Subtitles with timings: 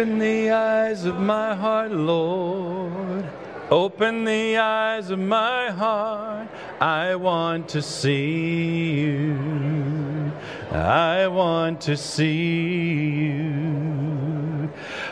[0.00, 3.28] Open the eyes of my heart, Lord.
[3.70, 6.48] Open the eyes of my heart.
[6.80, 10.32] I want to see you.
[10.72, 12.49] I want to see.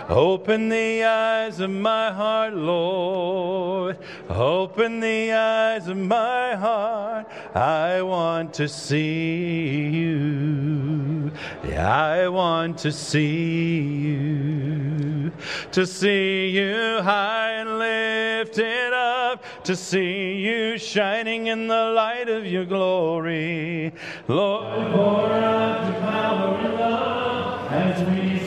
[0.08, 3.98] Open the eyes of my heart, Lord.
[4.30, 7.26] Open the eyes of my heart.
[7.54, 11.30] I want to see you.
[11.76, 15.32] I want to see you.
[15.72, 19.44] To see you high and lifted up.
[19.64, 23.92] To see you shining in the light of your glory.
[24.26, 28.37] Lord, pour out your power and love as we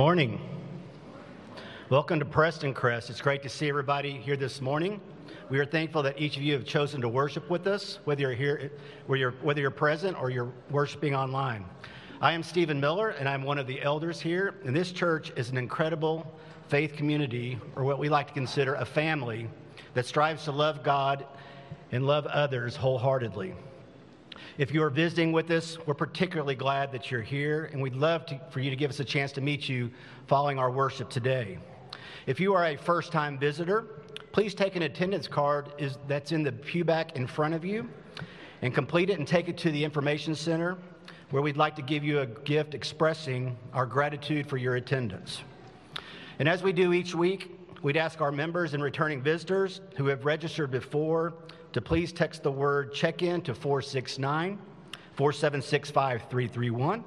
[0.00, 0.40] morning.
[1.90, 3.10] Welcome to Prestoncrest.
[3.10, 4.98] It's great to see everybody here this morning.
[5.50, 8.32] We are thankful that each of you have chosen to worship with us, whether you're
[8.32, 8.72] here,
[9.10, 11.66] you're, whether you're present or you're worshiping online.
[12.22, 14.54] I am Stephen Miller, and I'm one of the elders here.
[14.64, 16.26] And this church is an incredible
[16.68, 19.50] faith community, or what we like to consider a family,
[19.92, 21.26] that strives to love God
[21.92, 23.52] and love others wholeheartedly.
[24.58, 28.26] If you are visiting with us, we're particularly glad that you're here, and we'd love
[28.26, 29.90] to, for you to give us a chance to meet you
[30.26, 31.58] following our worship today.
[32.26, 33.86] If you are a first time visitor,
[34.32, 37.88] please take an attendance card is, that's in the pew back in front of you
[38.62, 40.76] and complete it and take it to the Information Center
[41.30, 45.42] where we'd like to give you a gift expressing our gratitude for your attendance.
[46.38, 50.24] And as we do each week, we'd ask our members and returning visitors who have
[50.24, 51.34] registered before
[51.72, 54.58] to please text the word check in to 469
[55.14, 57.04] 476 5331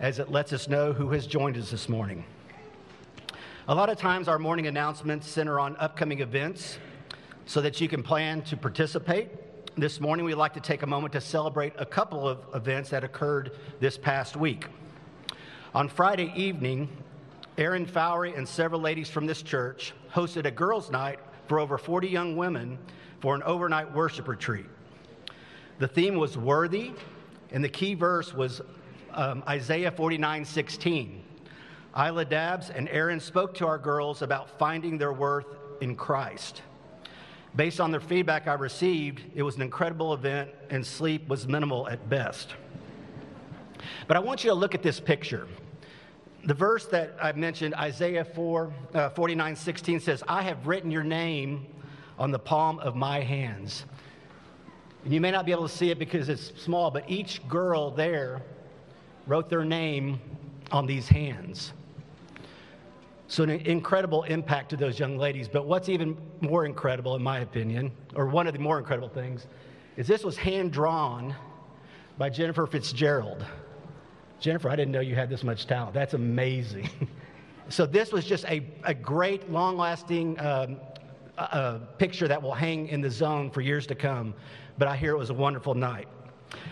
[0.00, 2.24] as it lets us know who has joined us this morning.
[3.68, 6.78] A lot of times, our morning announcements center on upcoming events
[7.46, 9.30] so that you can plan to participate.
[9.76, 13.04] This morning, we'd like to take a moment to celebrate a couple of events that
[13.04, 14.66] occurred this past week.
[15.74, 16.88] On Friday evening,
[17.56, 22.08] Erin Fowry and several ladies from this church hosted a girls' night for over 40
[22.08, 22.78] young women
[23.22, 24.66] for an overnight worship retreat.
[25.78, 26.90] The theme was worthy,
[27.52, 28.60] and the key verse was
[29.12, 31.22] um, Isaiah 49 16.
[31.96, 35.46] Isla Dabbs and Erin spoke to our girls about finding their worth
[35.80, 36.62] in Christ.
[37.54, 41.88] Based on their feedback I received, it was an incredible event, and sleep was minimal
[41.88, 42.54] at best.
[44.08, 45.46] But I want you to look at this picture.
[46.44, 51.04] The verse that I mentioned, Isaiah 4, uh, 49 16, says, I have written your
[51.04, 51.66] name
[52.18, 53.84] on the palm of my hands.
[55.04, 57.90] And you may not be able to see it because it's small, but each girl
[57.90, 58.42] there
[59.26, 60.20] wrote their name
[60.70, 61.72] on these hands.
[63.32, 65.48] So, an incredible impact to those young ladies.
[65.48, 69.46] But what's even more incredible, in my opinion, or one of the more incredible things,
[69.96, 71.34] is this was hand drawn
[72.18, 73.44] by Jennifer Fitzgerald.
[74.38, 75.94] Jennifer, I didn't know you had this much talent.
[75.94, 76.90] That's amazing.
[77.70, 80.76] so, this was just a, a great, long lasting um,
[81.42, 84.34] a, picture that will hang in the zone for years to come.
[84.78, 86.08] But I hear it was a wonderful night.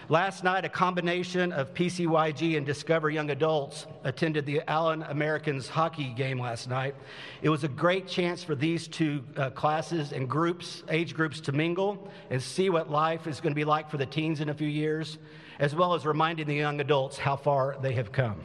[0.09, 6.13] Last night, a combination of PCYG and Discover Young Adults attended the Allen Americans hockey
[6.17, 6.95] game last night.
[7.43, 11.53] It was a great chance for these two uh, classes and groups, age groups, to
[11.53, 14.55] mingle and see what life is going to be like for the teens in a
[14.55, 15.19] few years,
[15.59, 18.45] as well as reminding the young adults how far they have come.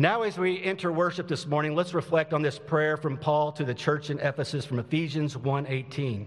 [0.00, 3.64] Now, as we enter worship this morning, let's reflect on this prayer from Paul to
[3.64, 6.24] the church in Ephesus from Ephesians 1:18.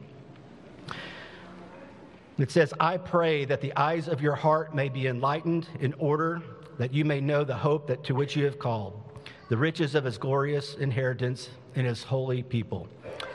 [2.37, 6.43] It says, I pray that the eyes of your heart may be enlightened in order
[6.77, 8.93] that you may know the hope that to which you have called,
[9.49, 12.87] the riches of his glorious inheritance in his holy people.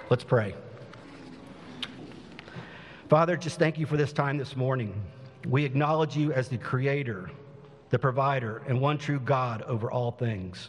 [0.09, 0.55] Let's pray.
[3.09, 5.03] Father, just thank you for this time this morning.
[5.49, 7.29] We acknowledge you as the creator,
[7.91, 10.69] the provider, and one true God over all things.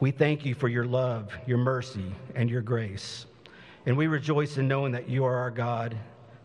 [0.00, 3.26] We thank you for your love, your mercy, and your grace.
[3.86, 5.96] And we rejoice in knowing that you are our God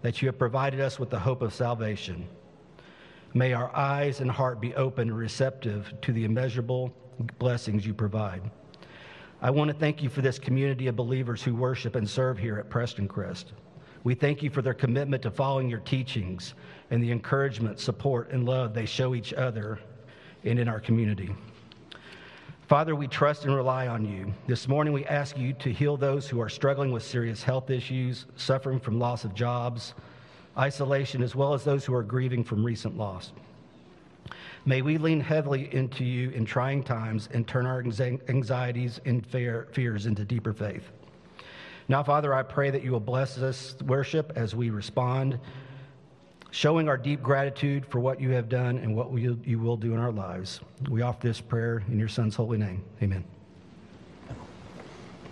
[0.01, 2.27] that you have provided us with the hope of salvation.
[3.33, 6.93] May our eyes and heart be open and receptive to the immeasurable
[7.39, 8.41] blessings you provide.
[9.41, 12.57] I want to thank you for this community of believers who worship and serve here
[12.57, 13.45] at Prestoncrest.
[14.03, 16.55] We thank you for their commitment to following your teachings
[16.89, 19.79] and the encouragement, support, and love they show each other
[20.43, 21.29] and in our community.
[22.67, 24.33] Father, we trust and rely on you.
[24.47, 28.25] This morning, we ask you to heal those who are struggling with serious health issues,
[28.37, 29.93] suffering from loss of jobs,
[30.57, 33.33] isolation, as well as those who are grieving from recent loss.
[34.65, 40.05] May we lean heavily into you in trying times and turn our anxieties and fears
[40.05, 40.91] into deeper faith.
[41.87, 45.39] Now, Father, I pray that you will bless this worship as we respond
[46.51, 49.93] showing our deep gratitude for what you have done and what we, you will do
[49.93, 50.59] in our lives.
[50.89, 52.83] We offer this prayer in your Son's holy name.
[53.01, 53.23] Amen.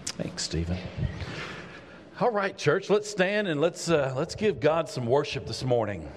[0.06, 0.78] Thanks, Stephen.
[2.22, 6.10] All right, church, let's stand and let's, uh, let's give God some worship this morning.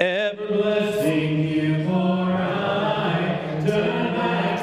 [0.00, 4.57] Ever blessing you, for I turn back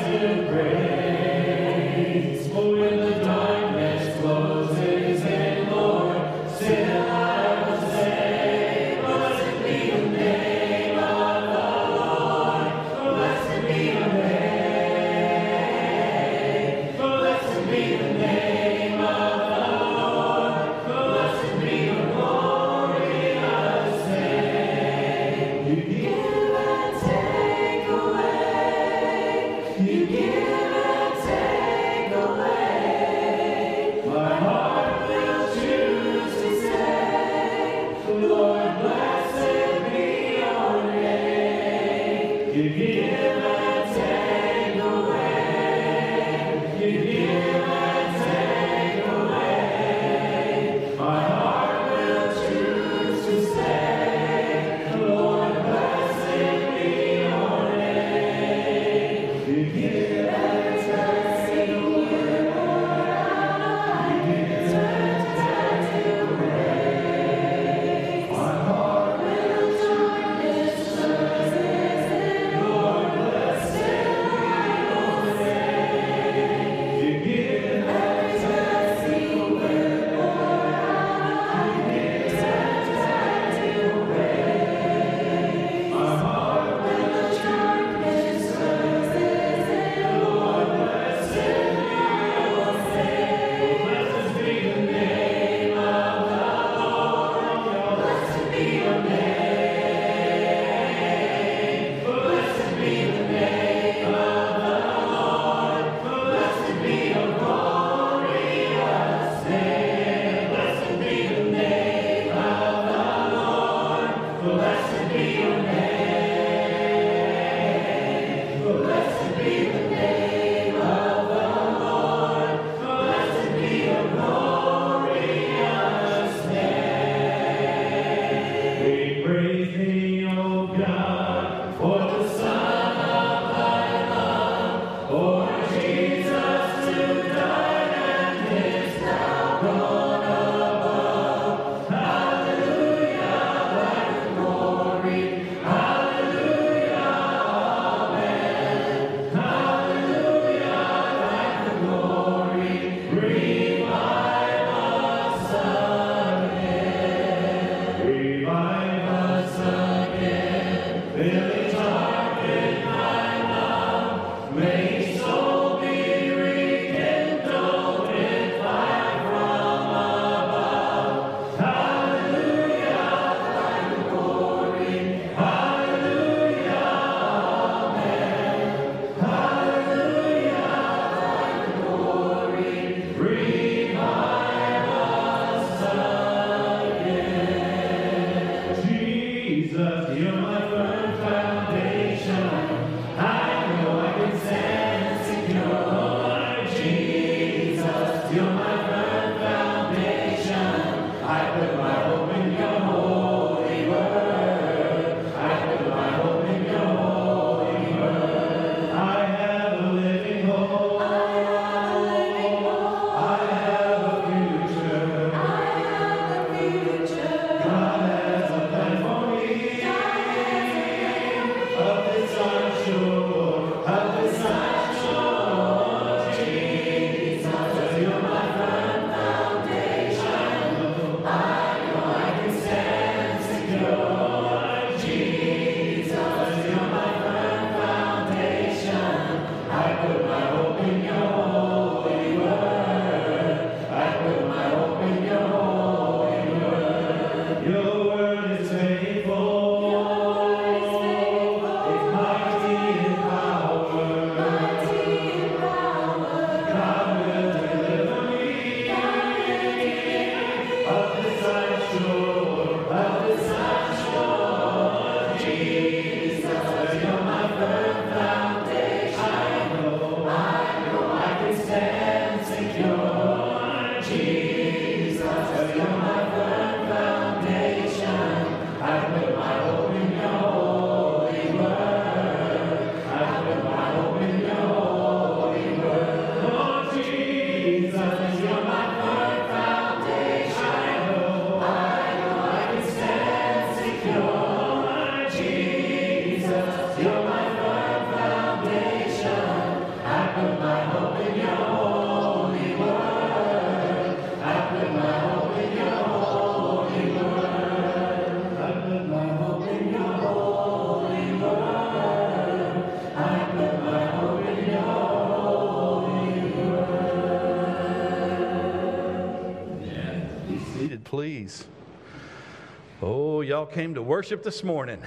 [323.65, 325.01] y'all came to worship this morning.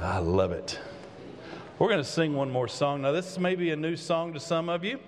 [0.00, 0.80] I love it.
[1.78, 3.02] We're going to sing one more song.
[3.02, 4.98] Now, this may be a new song to some of you.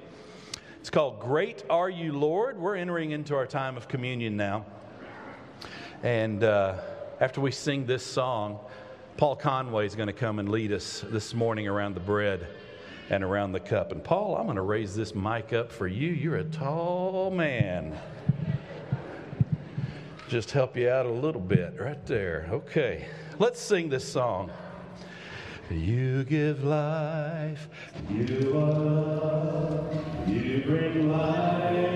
[0.80, 2.58] It's called Great Are You, Lord.
[2.58, 4.66] We're entering into our time of communion now.
[6.02, 6.76] And uh,
[7.20, 8.58] after we sing this song,
[9.16, 12.46] Paul Conway is going to come and lead us this morning around the bread
[13.08, 13.92] and around the cup.
[13.92, 16.10] And Paul, I'm going to raise this mic up for you.
[16.10, 17.98] You're a tall man
[20.34, 22.48] just help you out a little bit right there.
[22.50, 23.06] Okay,
[23.38, 24.50] let's sing this song.
[25.70, 27.68] You give life,
[28.10, 29.84] You are,
[30.26, 31.93] you bring light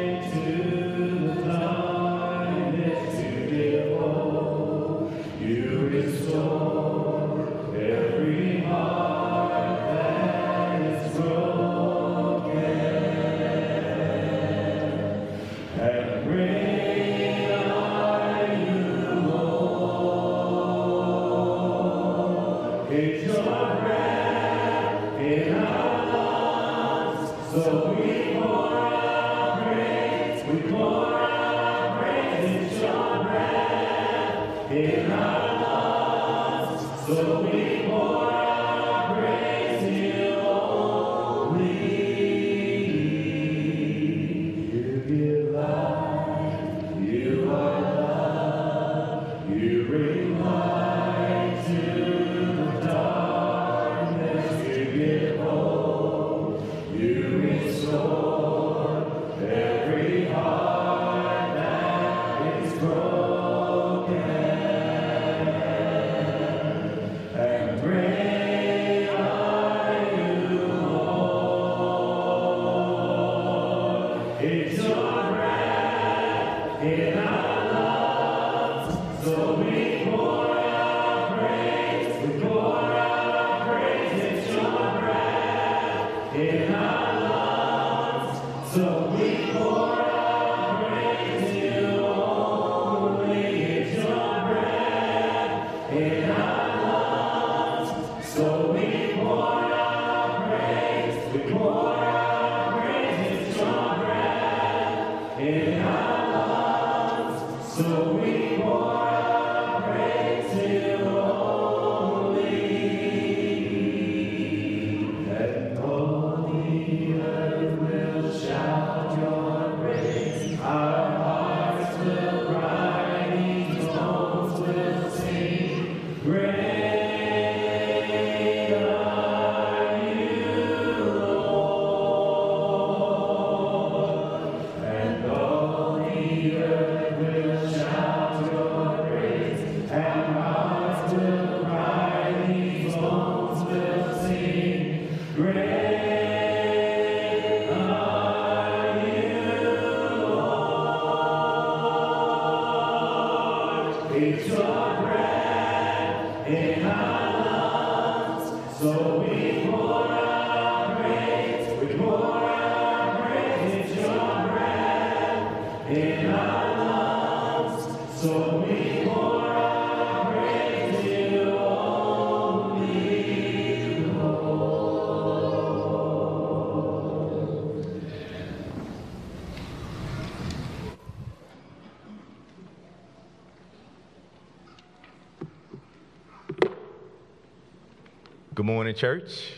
[188.69, 189.55] morning, church.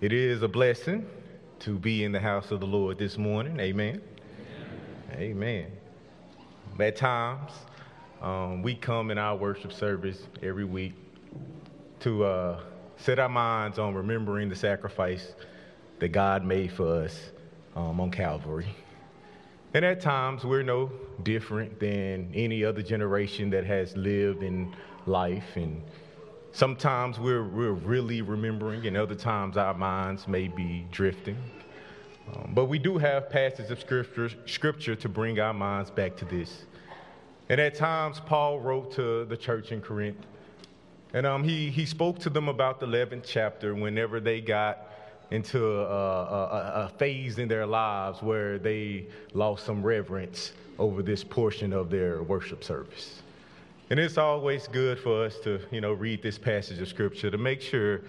[0.00, 1.06] It is a blessing
[1.60, 3.60] to be in the house of the Lord this morning.
[3.60, 4.02] Amen.
[5.12, 5.70] Amen.
[6.80, 7.52] At times,
[8.20, 10.94] um, we come in our worship service every week
[12.00, 12.60] to uh,
[12.96, 15.36] set our minds on remembering the sacrifice
[16.00, 17.30] that God made for us
[17.76, 18.74] um, on Calvary.
[19.72, 20.90] And at times, we're no
[21.22, 24.74] different than any other generation that has lived in
[25.06, 25.54] life.
[25.54, 25.80] And
[26.54, 31.36] sometimes we're, we're really remembering, and other times our minds may be drifting.
[32.32, 36.24] Um, but we do have passages of scripture, scripture to bring our minds back to
[36.24, 36.64] this.
[37.50, 40.24] And at times, Paul wrote to the church in Corinth,
[41.12, 44.90] and um, he, he spoke to them about the 11th chapter whenever they got
[45.30, 51.02] into a, a, a, a phase in their lives where they lost some reverence over
[51.02, 53.23] this portion of their worship service.
[53.90, 57.36] And it's always good for us to, you know, read this passage of scripture to
[57.36, 58.00] make sure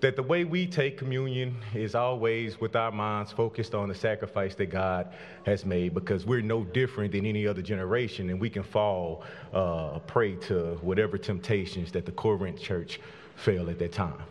[0.00, 4.54] that the way we take communion is always with our minds focused on the sacrifice
[4.54, 5.12] that God
[5.44, 9.98] has made because we're no different than any other generation and we can fall uh,
[10.00, 13.00] prey to whatever temptations that the Corinth church
[13.34, 14.22] fell at that time.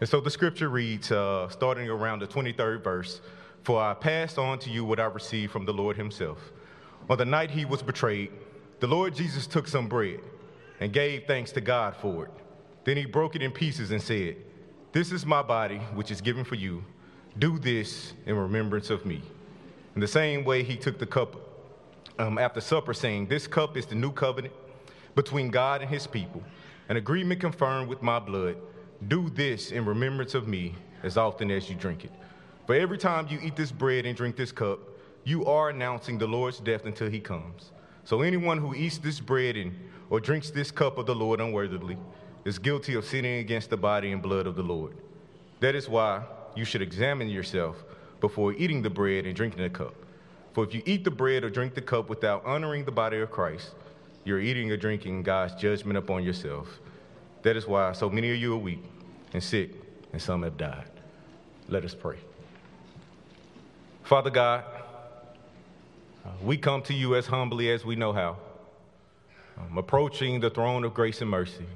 [0.00, 3.22] And so the scripture reads, uh, starting around the 23rd verse,
[3.62, 6.52] For I passed on to you what I received from the Lord himself.
[7.08, 8.30] On the night he was betrayed,
[8.80, 10.20] the Lord Jesus took some bread
[10.80, 12.30] and gave thanks to God for it.
[12.84, 14.36] Then he broke it in pieces and said,
[14.92, 16.84] This is my body, which is given for you.
[17.38, 19.22] Do this in remembrance of me.
[19.94, 21.36] In the same way, he took the cup
[22.18, 24.54] um, after supper, saying, This cup is the new covenant
[25.14, 26.42] between God and his people,
[26.88, 28.56] an agreement confirmed with my blood.
[29.08, 32.12] Do this in remembrance of me as often as you drink it.
[32.66, 34.78] For every time you eat this bread and drink this cup,
[35.24, 37.72] you are announcing the Lord's death until he comes.
[38.08, 41.98] So anyone who eats this bread and, or drinks this cup of the Lord unworthily
[42.46, 44.96] is guilty of sinning against the body and blood of the Lord.
[45.60, 46.22] That is why
[46.56, 47.84] you should examine yourself
[48.20, 49.94] before eating the bread and drinking the cup.
[50.54, 53.30] For if you eat the bread or drink the cup without honoring the body of
[53.30, 53.72] Christ,
[54.24, 56.80] you're eating or drinking God's judgment upon yourself.
[57.42, 58.84] That is why so many of you are weak
[59.34, 59.72] and sick,
[60.14, 60.88] and some have died.
[61.68, 62.16] Let us pray.
[64.02, 64.64] Father God,
[66.42, 68.36] we come to you as humbly as we know how,
[69.58, 71.66] um, approaching the throne of grace and mercy,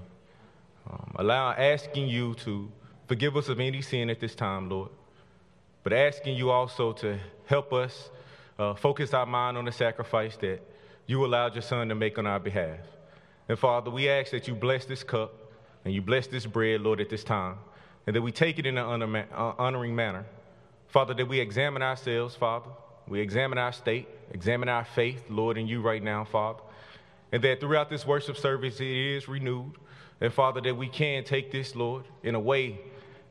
[0.91, 2.71] um, allow, asking you to
[3.07, 4.91] forgive us of any sin at this time, Lord,
[5.83, 8.11] but asking you also to help us
[8.59, 10.61] uh, focus our mind on the sacrifice that
[11.07, 12.79] you allowed your Son to make on our behalf.
[13.49, 15.35] And Father, we ask that you bless this cup
[15.85, 17.57] and you bless this bread, Lord, at this time,
[18.07, 20.25] and that we take it in an uh, honoring manner.
[20.89, 22.71] Father, that we examine ourselves, Father.
[23.09, 26.63] We examine our state, examine our faith, Lord, in you right now, Father.
[27.33, 29.73] And that throughout this worship service, it is renewed.
[30.21, 32.81] And Father, that we can take this, Lord, in a way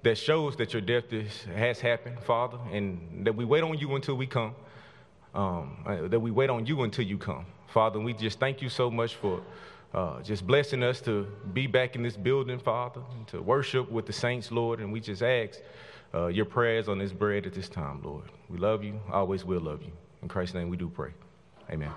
[0.03, 3.95] that shows that your death is, has happened, Father, and that we wait on you
[3.95, 4.55] until we come.
[5.34, 7.45] Um, uh, that we wait on you until you come.
[7.67, 9.41] Father, we just thank you so much for
[9.93, 14.05] uh, just blessing us to be back in this building, Father, and to worship with
[14.05, 14.81] the saints, Lord.
[14.81, 15.60] And we just ask
[16.13, 18.26] uh, your prayers on this bread at this time, Lord.
[18.50, 19.91] We love you, always will love you.
[20.21, 21.12] In Christ's name we do pray.
[21.69, 21.91] Amen.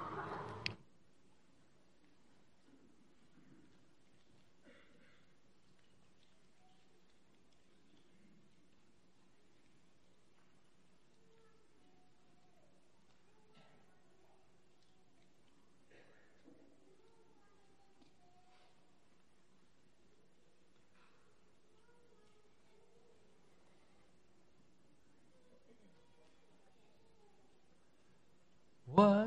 [28.94, 29.23] Why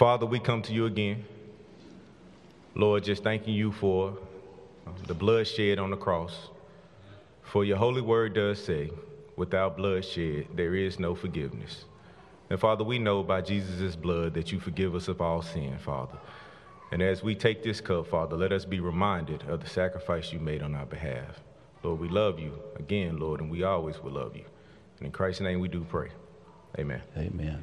[0.00, 1.26] Father, we come to you again.
[2.74, 4.16] Lord, just thanking you for
[4.86, 6.48] um, the blood shed on the cross.
[7.42, 8.92] For your holy word does say,
[9.36, 11.84] without blood shed, there is no forgiveness.
[12.48, 16.16] And Father, we know by Jesus' blood that you forgive us of all sin, Father.
[16.92, 20.38] And as we take this cup, Father, let us be reminded of the sacrifice you
[20.38, 21.42] made on our behalf.
[21.82, 24.46] Lord, we love you again, Lord, and we always will love you.
[24.96, 26.08] And in Christ's name we do pray.
[26.78, 27.02] Amen.
[27.18, 27.62] Amen.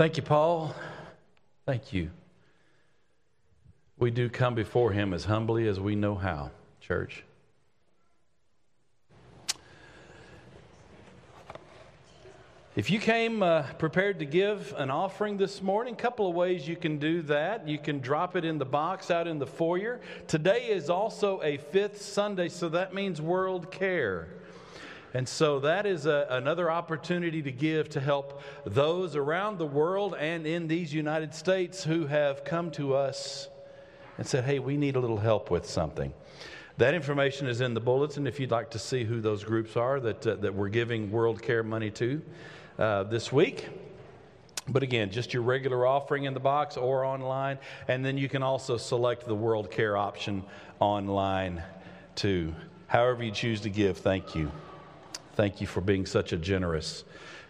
[0.00, 0.74] Thank you, Paul.
[1.66, 2.08] Thank you.
[3.98, 7.22] We do come before him as humbly as we know how, church.
[12.76, 16.66] If you came uh, prepared to give an offering this morning, a couple of ways
[16.66, 17.68] you can do that.
[17.68, 20.00] You can drop it in the box out in the foyer.
[20.26, 24.28] Today is also a fifth Sunday, so that means World Care.
[25.12, 30.14] And so that is a, another opportunity to give to help those around the world
[30.18, 33.48] and in these United States who have come to us
[34.18, 36.12] and said, hey, we need a little help with something.
[36.76, 40.00] That information is in the bulletin if you'd like to see who those groups are
[40.00, 42.22] that, uh, that we're giving World Care money to
[42.78, 43.68] uh, this week.
[44.68, 47.58] But again, just your regular offering in the box or online.
[47.88, 50.44] And then you can also select the World Care option
[50.78, 51.62] online
[52.14, 52.54] too.
[52.86, 54.50] However, you choose to give, thank you.
[55.40, 57.02] Thank you for being such a generous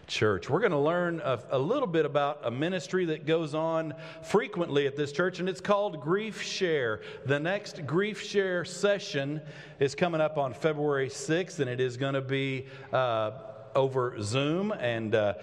[0.07, 0.49] church.
[0.49, 4.87] We're going to learn a, a, little bit about a ministry that goes on frequently
[4.87, 7.01] at this church, and it's called Grief Share.
[7.25, 9.41] The next Grief Share session
[9.81, 13.31] is coming up on February 6th, and it is going to be uh,
[13.75, 14.71] over Zoom.
[14.71, 15.33] And uh,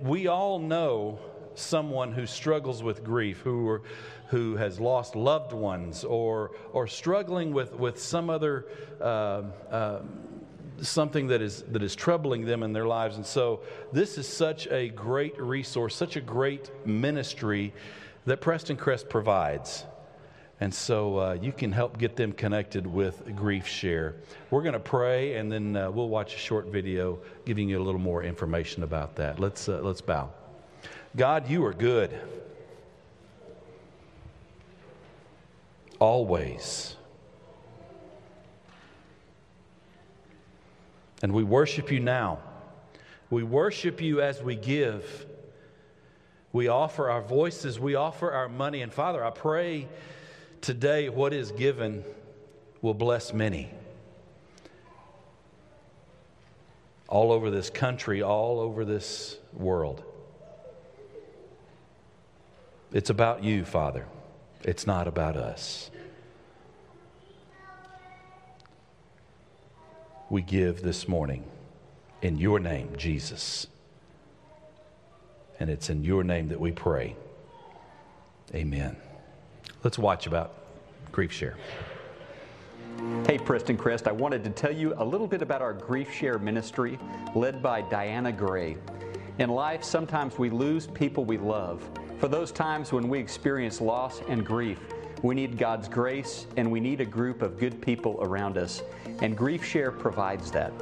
[0.00, 1.20] we all know
[1.54, 3.82] someone who struggles with grief, who are,
[4.30, 8.66] who has lost loved ones, or or struggling with with some other.
[9.00, 10.02] Uh, uh
[10.80, 13.16] something that is, that is troubling them in their lives.
[13.16, 13.60] And so,
[13.92, 17.72] this is such a great resource, such a great ministry
[18.26, 19.84] that Prestoncrest provides.
[20.60, 24.16] And so, uh, you can help get them connected with Grief Share.
[24.50, 27.84] We're going to pray, and then uh, we'll watch a short video giving you a
[27.84, 29.38] little more information about that.
[29.38, 30.30] Let's, uh, let's bow.
[31.16, 32.18] God, you are good.
[36.00, 36.96] Always.
[41.24, 42.38] And we worship you now.
[43.30, 45.24] We worship you as we give.
[46.52, 48.82] We offer our voices, we offer our money.
[48.82, 49.88] And Father, I pray
[50.60, 52.04] today what is given
[52.82, 53.70] will bless many.
[57.08, 60.04] All over this country, all over this world.
[62.92, 64.04] It's about you, Father.
[64.62, 65.90] It's not about us.
[70.34, 71.44] We give this morning
[72.20, 73.68] in your name, Jesus.
[75.60, 77.14] And it's in your name that we pray.
[78.52, 78.96] Amen.
[79.84, 80.52] Let's watch about
[81.12, 81.56] Grief Share.
[83.28, 86.98] Hey, Prestoncrest, I wanted to tell you a little bit about our Grief Share ministry
[87.36, 88.76] led by Diana Gray.
[89.38, 91.88] In life, sometimes we lose people we love.
[92.18, 94.80] For those times when we experience loss and grief,
[95.22, 98.82] we need God's grace and we need a group of good people around us.
[99.20, 100.72] And Grief Share provides that.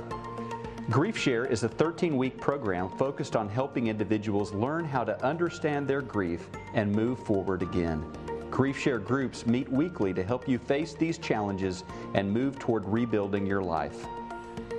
[0.91, 5.87] Grief Share is a 13 week program focused on helping individuals learn how to understand
[5.87, 8.05] their grief and move forward again.
[8.51, 13.47] Grief Share groups meet weekly to help you face these challenges and move toward rebuilding
[13.47, 14.07] your life.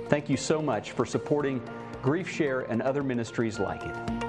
[0.08, 1.60] Thank you so much for supporting
[2.02, 4.23] Grief Share and other ministries like it.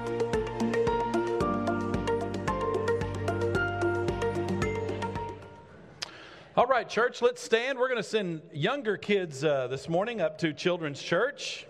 [6.56, 7.78] All right, church, let's stand.
[7.78, 11.66] We're going to send younger kids uh, this morning up to Children's Church.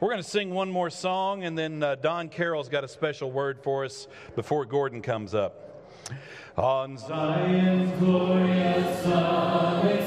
[0.00, 3.30] We're going to sing one more song, and then uh, Don Carroll's got a special
[3.30, 5.92] word for us before Gordon comes up.
[6.56, 10.00] On Zion's glorious summit,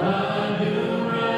[0.00, 1.35] a numerous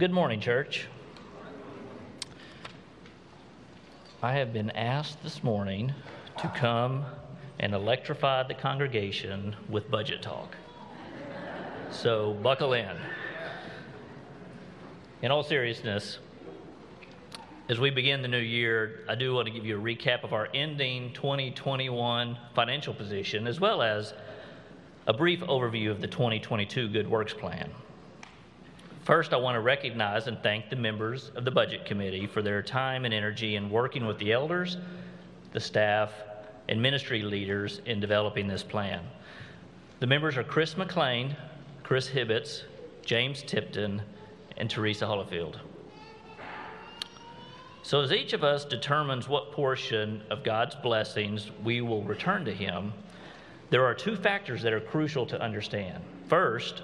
[0.00, 0.86] good morning, church.
[4.22, 5.92] I have been asked this morning
[6.38, 7.04] to come
[7.58, 10.56] and electrify the congregation with budget talk.
[11.90, 12.96] So, buckle in.
[15.20, 16.18] In all seriousness,
[17.68, 20.32] as we begin the new year, I do want to give you a recap of
[20.32, 24.14] our ending 2021 financial position, as well as
[25.06, 27.70] a brief overview of the 2022 Good Works Plan.
[29.10, 32.62] First, I want to recognize and thank the members of the Budget Committee for their
[32.62, 34.76] time and energy in working with the elders,
[35.52, 36.12] the staff,
[36.68, 39.04] and ministry leaders in developing this plan.
[39.98, 41.34] The members are Chris McLean,
[41.82, 42.62] Chris Hibbets,
[43.04, 44.00] James Tipton,
[44.56, 45.56] and Teresa Hollifield.
[47.82, 52.54] So, as each of us determines what portion of God's blessings we will return to
[52.54, 52.92] Him,
[53.70, 56.00] there are two factors that are crucial to understand.
[56.28, 56.82] First,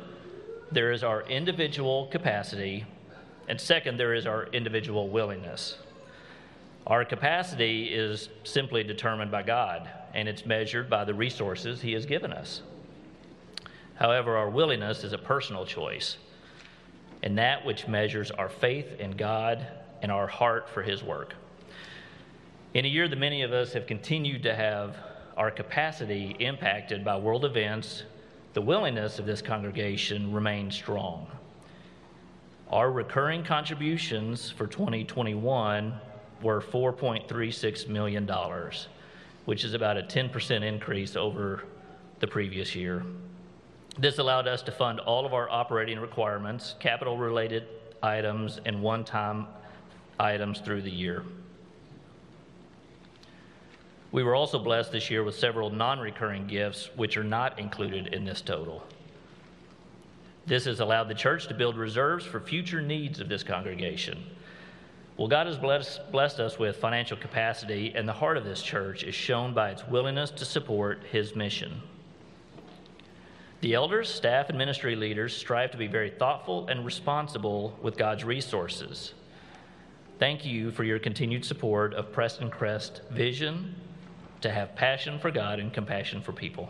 [0.73, 2.85] there is our individual capacity,
[3.49, 5.79] and second, there is our individual willingness.
[6.87, 12.07] Our capacity is simply determined by God, and it's measured by the resources He has
[12.07, 12.63] given us.
[13.95, 16.19] However, our willingness is a personal choice
[17.23, 19.67] and that which measures our faith in God
[20.03, 21.35] and our heart for His work.
[22.75, 24.97] In a year that many of us have continued to have
[25.37, 28.05] our capacity impacted by world events,
[28.57, 31.27] the willingness of this congregation remains strong.
[32.71, 35.93] Our recurring contributions for 2021
[36.41, 38.27] were $4.36 million,
[39.45, 41.65] which is about a 10% increase over
[42.21, 43.03] the previous year.
[43.99, 47.65] This allowed us to fund all of our operating requirements, capital related
[48.03, 49.49] items, and one time
[50.19, 51.25] items through the year.
[54.17, 58.15] We were also blessed this year with several non recurring gifts, which are not included
[58.15, 58.83] in this total.
[60.47, 64.25] This has allowed the church to build reserves for future needs of this congregation.
[65.19, 69.05] Well, God has blessed, blessed us with financial capacity, and the heart of this church
[69.05, 71.83] is shown by its willingness to support His mission.
[73.61, 78.25] The elders, staff, and ministry leaders strive to be very thoughtful and responsible with God's
[78.25, 79.13] resources.
[80.19, 83.75] Thank you for your continued support of Prestoncrest vision
[84.41, 86.69] to have passion for God and compassion for people.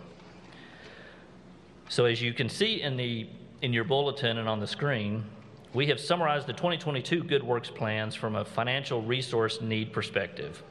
[1.88, 3.28] So, as you can see in, the,
[3.62, 5.24] in your bulletin and on the screen,
[5.72, 10.62] we have summarized the 2022 Good Works plans from a financial resource need perspective.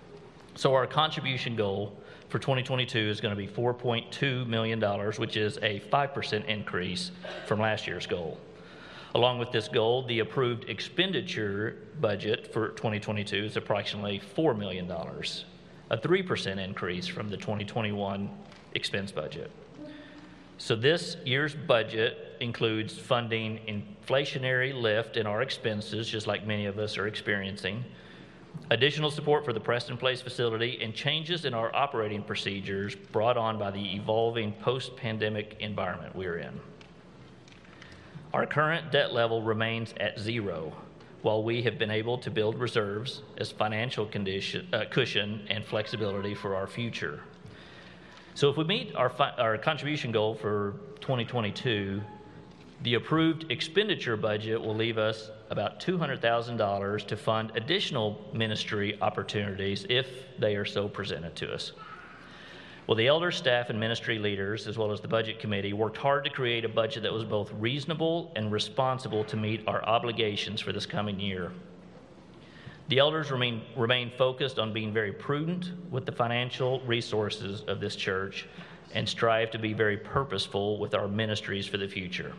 [0.55, 1.97] So, our contribution goal
[2.29, 4.81] for 2022 is going to be $4.2 million,
[5.17, 7.11] which is a 5% increase
[7.45, 8.37] from last year's goal.
[9.13, 14.91] Along with this goal, the approved expenditure budget for 2022 is approximately $4 million,
[15.89, 18.29] a 3% increase from the 2021
[18.73, 19.51] expense budget.
[20.57, 26.79] So this year's budget includes funding inflationary lift in our expenses, just like many of
[26.79, 27.83] us are experiencing,
[28.71, 33.59] additional support for the Preston Place facility, and changes in our operating procedures brought on
[33.59, 36.59] by the evolving post pandemic environment we're in.
[38.33, 40.73] Our current debt level remains at zero,
[41.25, 46.35] while we have been able to build reserves as financial condition, uh, cushion and flexibility
[46.35, 47.19] for our future.
[48.35, 51.99] So, if we meet our, fi- our contribution goal for 2022,
[52.83, 60.07] the approved expenditure budget will leave us about $200,000 to fund additional ministry opportunities if
[60.37, 61.71] they are so presented to us.
[62.87, 66.23] Well, the elders, staff, and ministry leaders, as well as the budget committee, worked hard
[66.25, 70.71] to create a budget that was both reasonable and responsible to meet our obligations for
[70.71, 71.51] this coming year.
[72.89, 77.95] The elders remain, remain focused on being very prudent with the financial resources of this
[77.95, 78.47] church
[78.93, 82.33] and strive to be very purposeful with our ministries for the future.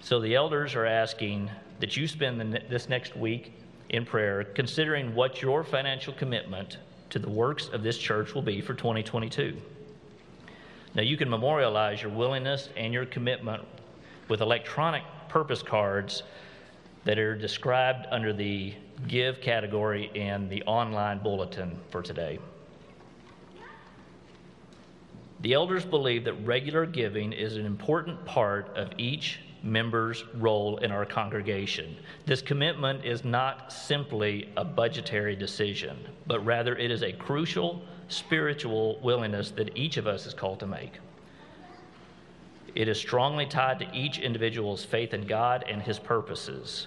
[0.00, 1.50] So the elders are asking
[1.80, 3.52] that you spend the, this next week
[3.90, 6.78] in prayer considering what your financial commitment
[7.12, 9.54] to the works of this church will be for 2022.
[10.94, 13.62] Now, you can memorialize your willingness and your commitment
[14.28, 16.22] with electronic purpose cards
[17.04, 18.74] that are described under the
[19.08, 22.38] Give category in the online bulletin for today.
[25.40, 30.90] The elders believe that regular giving is an important part of each members' role in
[30.90, 31.96] our congregation.
[32.26, 35.96] This commitment is not simply a budgetary decision,
[36.26, 40.66] but rather it is a crucial spiritual willingness that each of us is called to
[40.66, 40.98] make.
[42.74, 46.86] It is strongly tied to each individual's faith in God and his purposes.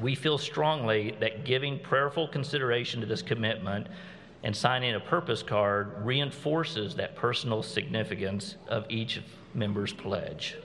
[0.00, 3.86] We feel strongly that giving prayerful consideration to this commitment
[4.42, 9.22] and signing a purpose card reinforces that personal significance of each
[9.54, 10.56] member's pledge.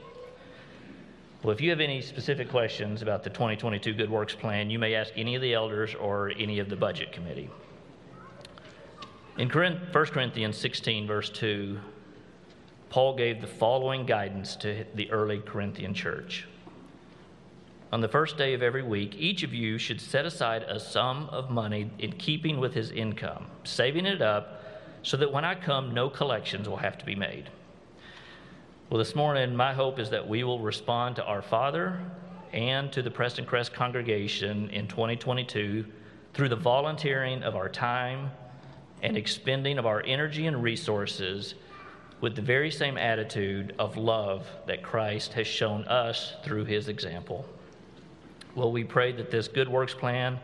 [1.42, 4.94] Well, if you have any specific questions about the 2022 Good Works Plan, you may
[4.94, 7.50] ask any of the elders or any of the Budget Committee.
[9.38, 11.80] In 1 Corinthians 16, verse 2,
[12.90, 16.46] Paul gave the following guidance to the early Corinthian church.
[17.94, 21.30] On the first day of every week, each of you should set aside a sum
[21.30, 24.62] of money in keeping with his income, saving it up
[25.04, 27.50] so that when I come, no collections will have to be made.
[28.90, 32.00] Well, this morning, my hope is that we will respond to our Father
[32.52, 35.86] and to the Prestoncrest congregation in 2022
[36.34, 38.32] through the volunteering of our time
[39.04, 41.54] and expending of our energy and resources
[42.20, 47.46] with the very same attitude of love that Christ has shown us through his example.
[48.56, 50.40] Well, we pray that this good works plan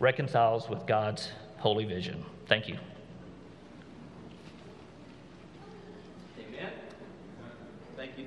[0.00, 1.28] reconciles with God's
[1.58, 2.24] holy vision.
[2.46, 2.78] Thank you.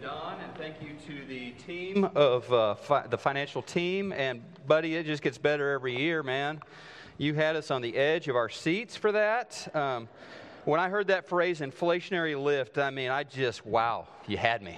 [0.02, 4.12] Don, and thank you to the team of uh, fi- the financial team.
[4.12, 6.62] And, buddy, it just gets better every year, man.
[7.18, 9.68] You had us on the edge of our seats for that.
[9.76, 10.08] Um,
[10.66, 14.78] when I heard that phrase, inflationary lift, I mean, I just, wow, you had me.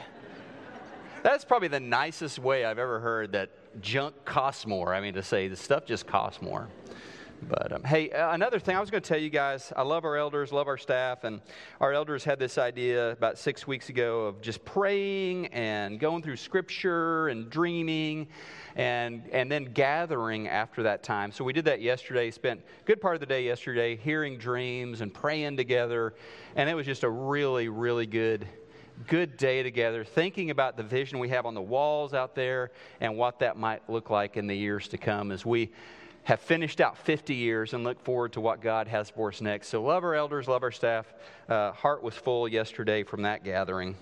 [1.22, 3.49] That's probably the nicest way I've ever heard that
[3.82, 4.93] junk costs more.
[4.93, 6.67] I mean, to say the stuff just costs more.
[7.48, 10.04] But um, hey, uh, another thing I was going to tell you guys I love
[10.04, 11.42] our elders, love our staff, and
[11.80, 16.36] our elders had this idea about six weeks ago of just praying and going through
[16.36, 18.28] scripture and dreaming
[18.76, 21.32] and, and then gathering after that time.
[21.32, 25.14] So we did that yesterday, spent good part of the day yesterday hearing dreams and
[25.14, 26.16] praying together,
[26.56, 28.48] and it was just a really, really good
[29.08, 32.70] good day together, thinking about the vision we have on the walls out there
[33.00, 35.72] and what that might look like in the years to come as we
[36.30, 39.70] have finished out 50 years and look forward to what God has for us next.
[39.70, 41.12] So, love our elders, love our staff.
[41.50, 43.96] Uh, heart was full yesterday from that gathering.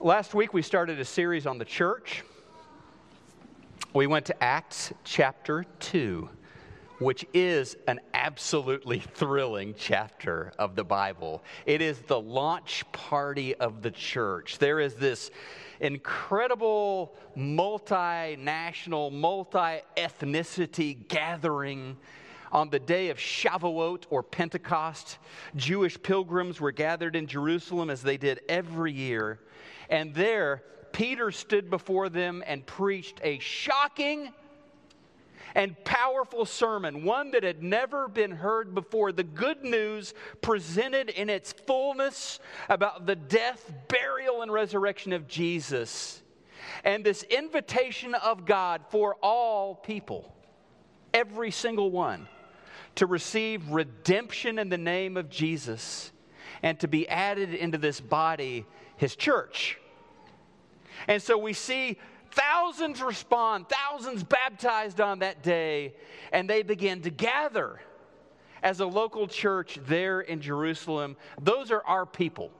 [0.00, 2.22] Last week, we started a series on the church.
[3.94, 6.28] We went to Acts chapter 2,
[6.98, 11.42] which is an absolutely thrilling chapter of the Bible.
[11.64, 14.58] It is the launch party of the church.
[14.58, 15.30] There is this
[15.80, 21.96] incredible multinational, multi ethnicity gathering
[22.52, 25.18] on the day of Shavuot or Pentecost.
[25.56, 29.38] Jewish pilgrims were gathered in Jerusalem as they did every year.
[29.90, 30.62] And there,
[30.92, 34.32] Peter stood before them and preached a shocking
[35.54, 39.12] and powerful sermon, one that had never been heard before.
[39.12, 46.22] The good news presented in its fullness about the death, burial, and resurrection of Jesus.
[46.84, 50.34] And this invitation of God for all people,
[51.14, 52.28] every single one,
[52.96, 56.12] to receive redemption in the name of Jesus
[56.62, 59.78] and to be added into this body, his church.
[61.06, 61.98] And so we see
[62.38, 65.94] Thousands respond, thousands baptized on that day,
[66.32, 67.80] and they begin to gather
[68.62, 71.16] as a local church there in Jerusalem.
[71.40, 72.52] Those are our people.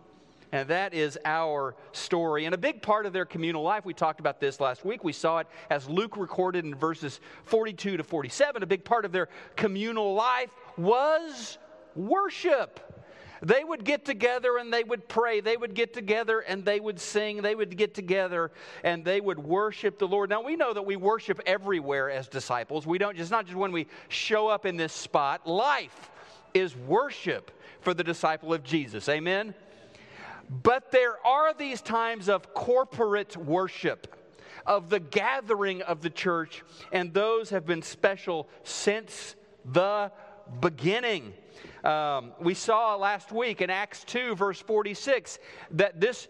[0.51, 2.47] And that is our story.
[2.47, 5.05] And a big part of their communal life, we talked about this last week.
[5.05, 8.63] We saw it as Luke recorded in verses 42 to 47.
[8.63, 10.49] A big part of their communal life
[10.79, 11.59] was
[11.95, 12.81] worship.
[13.43, 15.41] They would get together and they would pray.
[15.41, 17.43] They would get together and they would sing.
[17.43, 18.51] They would get together
[18.83, 20.31] and they would worship the Lord.
[20.31, 22.87] Now, we know that we worship everywhere as disciples.
[22.87, 25.47] We don't just, not just when we show up in this spot.
[25.47, 26.11] Life
[26.55, 29.09] is worship for the disciple of Jesus.
[29.09, 29.55] Amen?
[30.51, 34.17] But there are these times of corporate worship,
[34.67, 40.11] of the gathering of the church, and those have been special since the
[40.61, 41.35] beginning.
[41.89, 45.39] Um, we saw last week in Acts 2, verse 46,
[45.71, 46.29] that this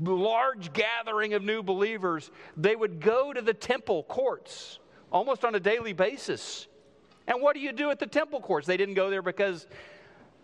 [0.00, 4.78] large gathering of new believers, they would go to the temple courts
[5.10, 6.68] almost on a daily basis.
[7.26, 8.68] And what do you do at the temple courts?
[8.68, 9.66] They didn't go there because,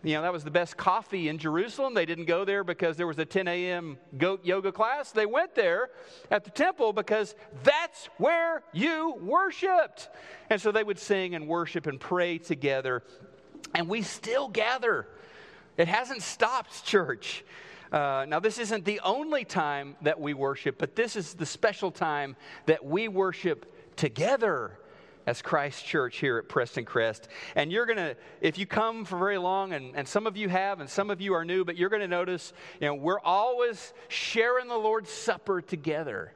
[0.02, 1.94] you know, that was the best coffee in Jerusalem.
[1.94, 3.98] They didn't go there because there was a 10 a.m.
[4.18, 5.12] goat yoga class.
[5.12, 5.90] They went there
[6.32, 10.08] at the temple because that's where you worshiped.
[10.50, 13.04] And so they would sing and worship and pray together
[13.74, 15.06] and we still gather.
[15.76, 17.44] It hasn't stopped, church.
[17.92, 21.90] Uh, now, this isn't the only time that we worship, but this is the special
[21.90, 22.36] time
[22.66, 24.78] that we worship together
[25.26, 27.22] as Christ Church here at Prestoncrest.
[27.54, 30.48] And you're going to, if you come for very long, and, and some of you
[30.48, 33.20] have, and some of you are new, but you're going to notice, you know, we're
[33.20, 36.32] always sharing the Lord's Supper together.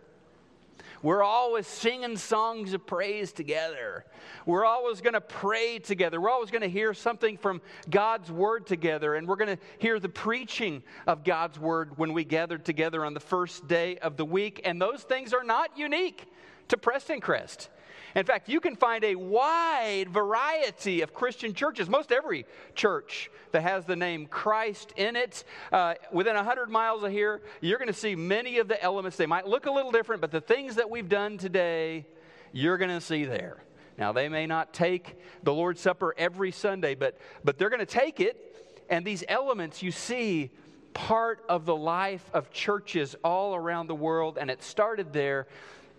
[1.03, 4.05] We're always singing songs of praise together.
[4.45, 6.21] We're always going to pray together.
[6.21, 9.15] We're always going to hear something from God's Word together.
[9.15, 13.15] And we're going to hear the preaching of God's Word when we gather together on
[13.15, 14.61] the first day of the week.
[14.65, 16.27] And those things are not unique
[16.69, 17.69] to Prestoncrest.
[18.15, 22.45] In fact, you can find a wide variety of Christian churches, most every
[22.75, 25.45] church that has the name Christ in it.
[25.71, 29.17] Uh, within 100 miles of here, you're going to see many of the elements.
[29.17, 32.07] They might look a little different, but the things that we've done today,
[32.53, 33.63] you're going to see there.
[33.97, 37.87] Now, they may not take the Lord's Supper every Sunday, but, but they're going to
[37.87, 40.51] take it, and these elements you see
[40.95, 45.47] part of the life of churches all around the world, and it started there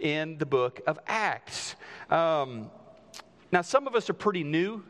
[0.01, 1.75] in the book of Acts.
[2.09, 2.69] Um,
[3.51, 4.83] now, some of us are pretty new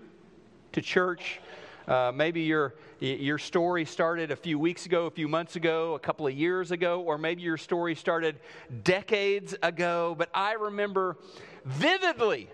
[0.72, 1.40] to church.
[1.88, 6.00] Uh, maybe your, your story started a few weeks ago, a few months ago, a
[6.00, 8.40] couple of years ago, or maybe your story started
[8.84, 10.16] decades ago.
[10.18, 11.18] But I remember
[11.66, 12.50] vividly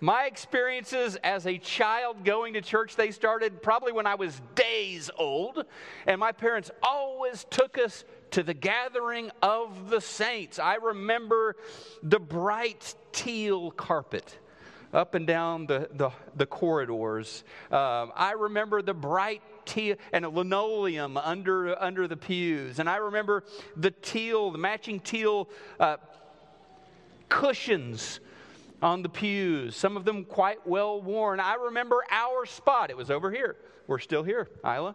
[0.00, 5.10] my experiences as a child going to church, they started probably when I was days
[5.18, 5.64] old.
[6.06, 10.58] And my parents always took us to the gathering of the saints.
[10.58, 11.56] I remember
[12.02, 14.38] the bright teal carpet
[14.92, 17.44] up and down the, the, the corridors.
[17.70, 22.78] Um, I remember the bright teal and a linoleum under, under the pews.
[22.78, 23.44] And I remember
[23.76, 25.98] the teal, the matching teal uh,
[27.28, 28.20] cushions
[28.82, 31.38] on the pews, some of them quite well worn.
[31.38, 32.90] I remember our spot.
[32.90, 33.56] It was over here.
[33.86, 34.94] We're still here, Isla.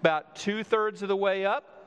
[0.00, 1.79] About two thirds of the way up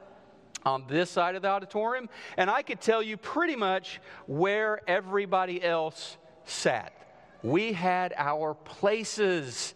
[0.66, 5.64] on this side of the auditorium, and I could tell you pretty much where everybody
[5.64, 6.94] else sat.
[7.42, 9.74] We had our places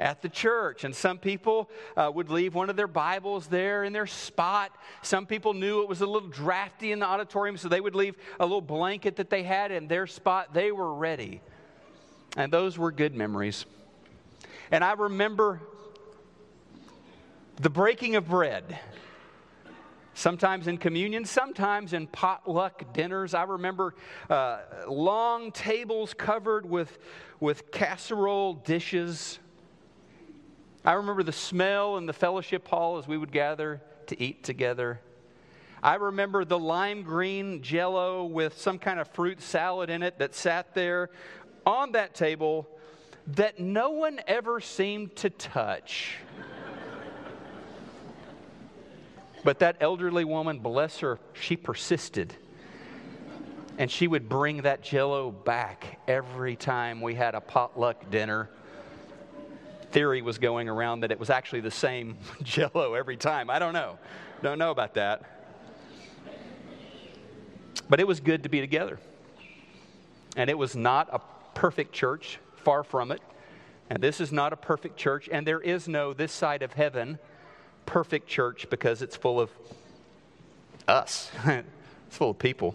[0.00, 0.84] at the church.
[0.84, 4.70] And some people uh, would leave one of their Bibles there in their spot.
[5.02, 8.16] Some people knew it was a little drafty in the auditorium, so they would leave
[8.40, 10.54] a little blanket that they had in their spot.
[10.54, 11.40] They were ready.
[12.36, 13.66] And those were good memories.
[14.70, 15.60] And I remember
[17.56, 18.78] the breaking of bread
[20.18, 23.34] sometimes in communion, sometimes in potluck dinners.
[23.34, 23.94] I remember
[24.28, 24.58] uh,
[24.88, 26.98] long tables covered with,
[27.38, 29.38] with casserole dishes.
[30.84, 35.00] I remember the smell in the fellowship hall as we would gather to eat together.
[35.84, 40.34] I remember the lime green jello with some kind of fruit salad in it that
[40.34, 41.10] sat there
[41.64, 42.68] on that table
[43.28, 46.16] that no one ever seemed to touch.
[49.44, 52.34] But that elderly woman, bless her, she persisted.
[53.78, 58.50] And she would bring that jello back every time we had a potluck dinner.
[59.92, 63.48] Theory was going around that it was actually the same jello every time.
[63.48, 63.98] I don't know.
[64.42, 65.22] Don't know about that.
[67.88, 68.98] But it was good to be together.
[70.36, 71.20] And it was not a
[71.54, 73.22] perfect church, far from it.
[73.90, 75.28] And this is not a perfect church.
[75.30, 77.18] And there is no this side of heaven
[77.88, 79.50] perfect church because it's full of
[80.86, 81.66] us, it's
[82.10, 82.74] full of people.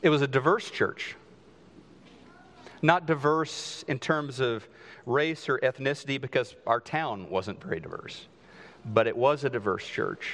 [0.00, 1.14] It was a diverse church.
[2.80, 4.66] Not diverse in terms of
[5.04, 8.28] race or ethnicity because our town wasn't very diverse,
[8.86, 10.32] but it was a diverse church.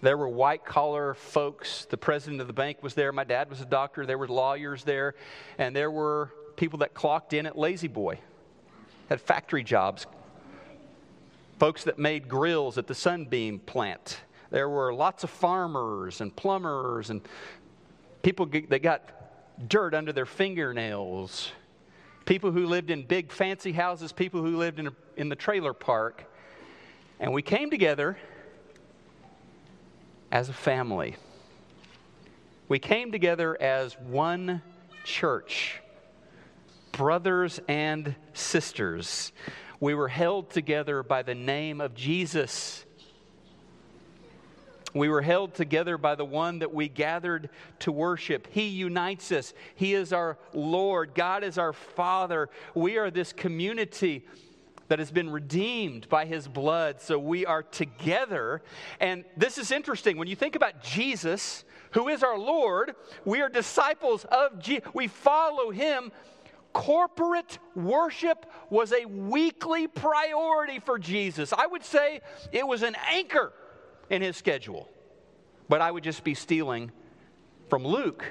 [0.00, 1.84] There were white collar folks.
[1.84, 3.12] The president of the bank was there.
[3.12, 4.06] My dad was a doctor.
[4.06, 5.14] There were lawyers there.
[5.58, 8.20] And there were people that clocked in at La-Z-Boy
[9.08, 10.06] had factory jobs,
[11.58, 14.20] folks that made grills at the Sunbeam plant.
[14.50, 17.20] There were lots of farmers and plumbers and
[18.22, 21.52] people that got dirt under their fingernails,
[22.26, 26.24] people who lived in big fancy houses, people who lived in, in the trailer park.
[27.20, 28.16] And we came together
[30.30, 31.16] as a family.
[32.68, 34.62] We came together as one
[35.04, 35.80] church
[36.92, 39.32] brothers and sisters.
[39.80, 42.84] We were held together by the name of Jesus.
[44.94, 48.48] We were held together by the one that we gathered to worship.
[48.50, 49.52] He unites us.
[49.74, 51.14] He is our Lord.
[51.14, 52.48] God is our Father.
[52.74, 54.26] We are this community
[54.88, 57.00] that has been redeemed by his blood.
[57.00, 58.62] So we are together.
[59.00, 60.16] And this is interesting.
[60.16, 64.88] When you think about Jesus, who is our Lord, we are disciples of Jesus.
[64.94, 66.10] We follow him
[66.72, 71.52] corporate worship was a weekly priority for Jesus.
[71.52, 72.20] I would say
[72.52, 73.52] it was an anchor
[74.10, 74.88] in his schedule.
[75.68, 76.90] But I would just be stealing
[77.68, 78.24] from Luke,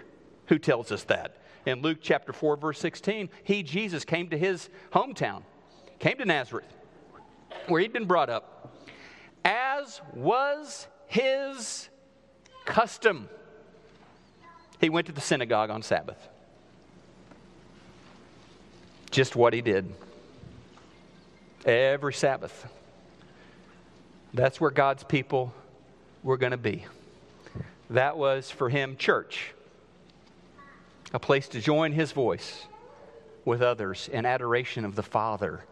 [0.47, 1.37] who tells us that.
[1.65, 5.43] In Luke chapter 4, verse 16, he, Jesus, came to his hometown,
[5.99, 6.73] came to Nazareth,
[7.67, 8.77] where he'd been brought up,
[9.43, 11.89] as was his
[12.65, 13.29] custom.
[14.79, 16.29] He went to the synagogue on Sabbath.
[19.11, 19.93] Just what he did
[21.65, 22.65] every Sabbath.
[24.33, 25.53] That's where God's people
[26.23, 26.85] were going to be.
[27.89, 29.53] That was for him church,
[31.13, 32.65] a place to join his voice
[33.45, 35.63] with others in adoration of the Father.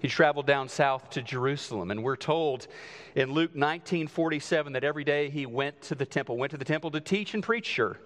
[0.00, 2.66] He traveled down south to Jerusalem, and we're told
[3.14, 6.64] in Luke 19 47 that every day he went to the temple, went to the
[6.64, 7.98] temple to teach and preach, sure,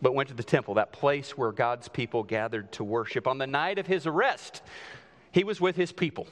[0.00, 3.26] but went to the temple, that place where God's people gathered to worship.
[3.26, 4.62] On the night of his arrest,
[5.32, 6.26] he was with his people.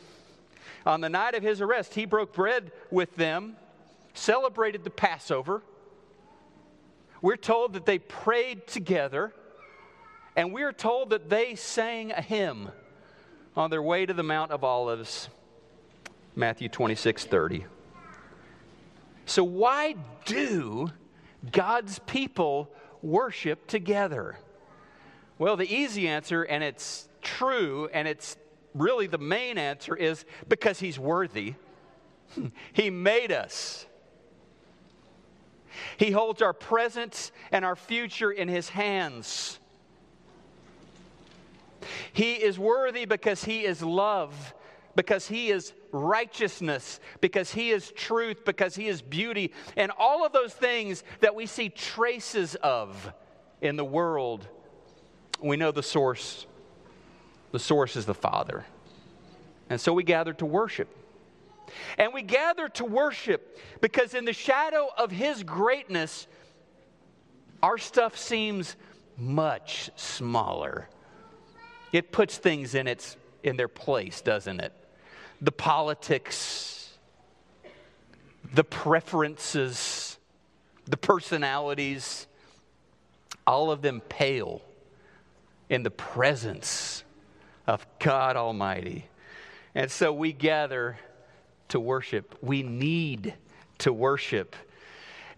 [0.84, 3.56] On the night of his arrest, he broke bread with them,
[4.14, 5.62] celebrated the Passover.
[7.20, 9.32] We're told that they prayed together,
[10.36, 12.70] and we're told that they sang a hymn
[13.56, 15.28] on their way to the Mount of Olives.
[16.36, 17.66] Matthew 26 30.
[19.24, 20.92] So, why do
[21.50, 22.70] God's people
[23.06, 24.36] worship together?
[25.38, 28.36] Well, the easy answer, and it's true, and it's
[28.74, 31.54] really the main answer, is because He's worthy.
[32.72, 33.86] he made us.
[35.98, 39.58] He holds our present and our future in His hands.
[42.12, 44.54] He is worthy because He is love,
[44.96, 50.32] because He is righteousness, because He is truth, because He is beauty, and all of
[50.32, 53.12] those things that we see traces of
[53.60, 54.48] in the world.
[55.40, 56.46] We know the source.
[57.52, 58.64] The source is the Father.
[59.68, 60.88] And so we gather to worship.
[61.98, 66.26] And we gather to worship because in the shadow of His greatness,
[67.62, 68.76] our stuff seems
[69.16, 70.88] much smaller.
[71.92, 74.72] It puts things in, its, in their place, doesn't it?
[75.40, 76.96] The politics,
[78.52, 80.18] the preferences,
[80.86, 82.26] the personalities,
[83.46, 84.62] all of them pale
[85.68, 87.04] in the presence
[87.66, 89.06] of God Almighty.
[89.74, 90.98] And so we gather
[91.68, 92.36] to worship.
[92.40, 93.34] We need
[93.78, 94.56] to worship.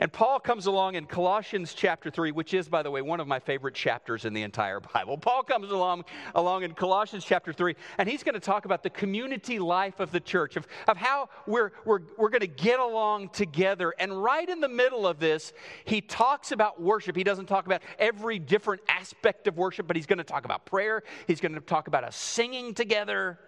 [0.01, 3.27] And Paul comes along in Colossians chapter 3, which is, by the way, one of
[3.27, 5.19] my favorite chapters in the entire Bible.
[5.19, 6.05] Paul comes along,
[6.37, 10.13] along in Colossians chapter 3, and he's going to talk about the community life of
[10.13, 13.93] the church, of, of how we're, we're, we're going to get along together.
[13.99, 15.53] And right in the middle of this,
[15.85, 17.17] he talks about worship.
[17.17, 20.65] He doesn't talk about every different aspect of worship, but he's going to talk about
[20.65, 21.03] prayer.
[21.27, 23.41] He's going to talk about us singing together.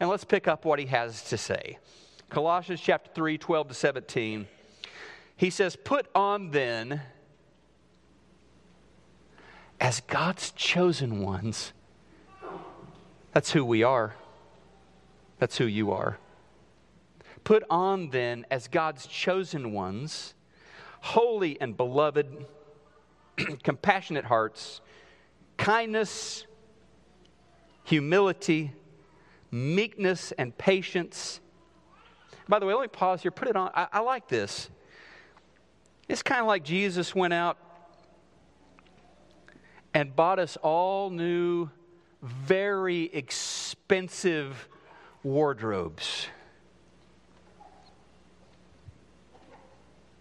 [0.00, 1.78] And let's pick up what he has to say.
[2.28, 4.48] Colossians chapter 3, 12 to 17.
[5.38, 7.00] He says, Put on then,
[9.80, 11.72] as God's chosen ones,
[13.32, 14.16] that's who we are.
[15.38, 16.18] That's who you are.
[17.44, 20.34] Put on then, as God's chosen ones,
[21.00, 22.44] holy and beloved,
[23.62, 24.80] compassionate hearts,
[25.56, 26.46] kindness,
[27.84, 28.72] humility,
[29.52, 31.38] meekness, and patience.
[32.48, 33.30] By the way, let me pause here.
[33.30, 33.70] Put it on.
[33.72, 34.68] I, I like this.
[36.08, 37.58] It's kind of like Jesus went out
[39.92, 41.68] and bought us all new,
[42.22, 44.68] very expensive
[45.22, 46.26] wardrobes.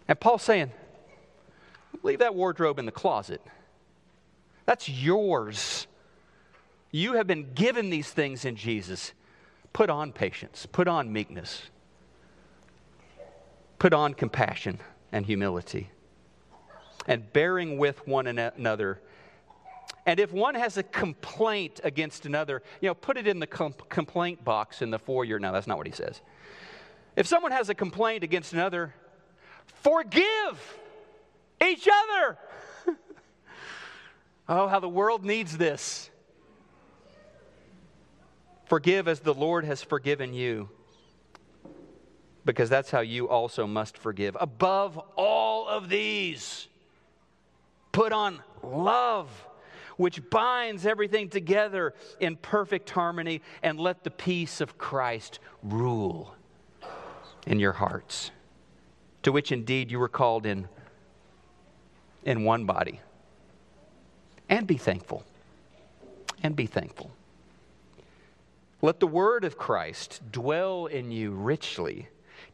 [0.09, 0.71] And Paul's saying,
[2.03, 3.41] leave that wardrobe in the closet.
[4.65, 5.87] That's yours.
[6.91, 9.13] You have been given these things in Jesus.
[9.71, 11.63] Put on patience, put on meekness,
[13.79, 14.79] put on compassion
[15.11, 15.89] and humility,
[17.07, 19.01] and bearing with one another.
[20.05, 23.75] And if one has a complaint against another, you know, put it in the com-
[23.89, 25.39] complaint box in the foyer.
[25.39, 26.21] No, that's not what he says.
[27.15, 28.93] If someone has a complaint against another,
[29.81, 30.77] forgive
[31.65, 32.37] each other.
[34.49, 36.09] oh, how the world needs this.
[38.65, 40.69] Forgive as the Lord has forgiven you
[42.47, 44.37] because that's how you also must forgive.
[44.39, 46.67] Above all of these,
[47.91, 49.29] put on love,
[49.97, 56.33] which binds everything together in perfect harmony, and let the peace of Christ rule
[57.45, 58.31] in your hearts,
[59.23, 60.69] to which indeed you were called in,
[62.23, 63.01] in one body.
[64.47, 65.25] And be thankful.
[66.41, 67.11] And be thankful.
[68.81, 72.07] Let the word of Christ dwell in you richly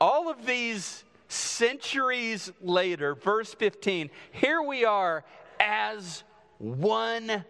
[0.00, 5.24] all of these centuries later, verse 15, here we are
[5.60, 6.24] as
[6.58, 7.44] one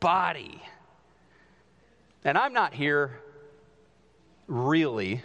[0.00, 0.62] body.
[2.24, 3.20] And I'm not here
[4.46, 5.22] really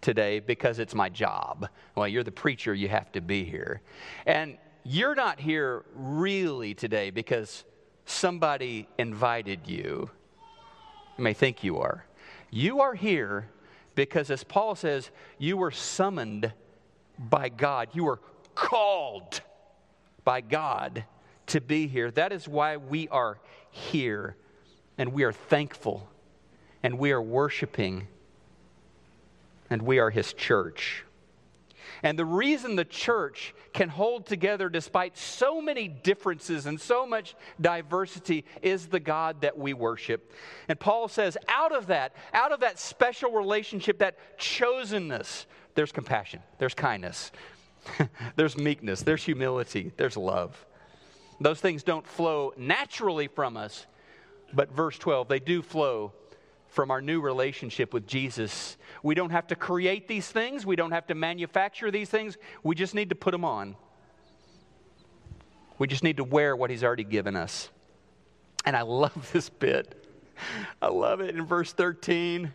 [0.00, 1.68] today because it's my job.
[1.94, 3.80] Well, you're the preacher, you have to be here.
[4.26, 7.64] And you're not here really today because
[8.04, 10.10] somebody invited you.
[11.18, 12.04] You may think you are.
[12.50, 13.48] You are here
[13.96, 16.52] because, as Paul says, you were summoned
[17.18, 17.88] by God.
[17.94, 18.20] You were
[18.54, 19.40] called
[20.22, 21.04] by God
[21.46, 22.10] to be here.
[22.12, 23.38] That is why we are
[23.70, 24.36] here.
[24.98, 26.08] And we are thankful.
[26.82, 28.06] And we are worshiping.
[29.70, 31.05] And we are His church.
[32.02, 37.34] And the reason the church can hold together despite so many differences and so much
[37.60, 40.32] diversity is the God that we worship.
[40.68, 46.40] And Paul says, out of that, out of that special relationship, that chosenness, there's compassion,
[46.58, 47.32] there's kindness,
[48.36, 50.66] there's meekness, there's humility, there's love.
[51.40, 53.86] Those things don't flow naturally from us,
[54.52, 56.12] but verse 12, they do flow
[56.76, 58.76] from our new relationship with Jesus.
[59.02, 62.74] We don't have to create these things, we don't have to manufacture these things, we
[62.74, 63.76] just need to put them on.
[65.78, 67.70] We just need to wear what He's already given us.
[68.66, 70.06] And I love this bit.
[70.82, 72.52] I love it in verse 13,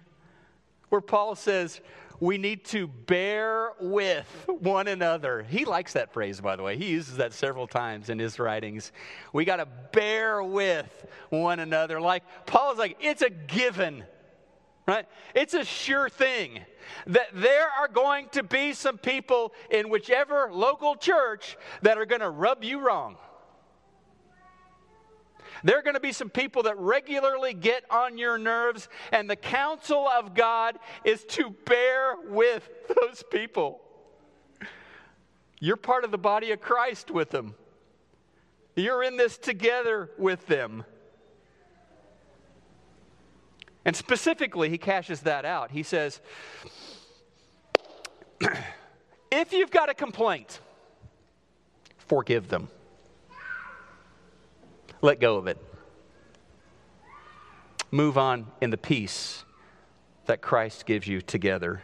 [0.90, 1.82] where Paul says,
[2.22, 5.42] we need to bear with one another.
[5.50, 6.78] He likes that phrase, by the way.
[6.78, 8.92] He uses that several times in his writings.
[9.34, 12.00] We got to bear with one another.
[12.00, 14.04] Like Paul's like, it's a given,
[14.88, 15.08] right?
[15.34, 16.60] It's a sure thing
[17.08, 22.22] that there are going to be some people in whichever local church that are going
[22.22, 23.18] to rub you wrong.
[25.64, 29.36] There are going to be some people that regularly get on your nerves, and the
[29.36, 33.82] counsel of God is to bear with those people.
[35.60, 37.56] You're part of the body of Christ with them,
[38.76, 40.86] you're in this together with them.
[43.84, 45.72] And specifically, he cashes that out.
[45.72, 46.22] He says,
[49.32, 50.60] if you've got a complaint,
[51.98, 52.70] forgive them.
[55.02, 55.58] Let go of it.
[57.90, 59.44] Move on in the peace
[60.26, 61.82] that Christ gives you together.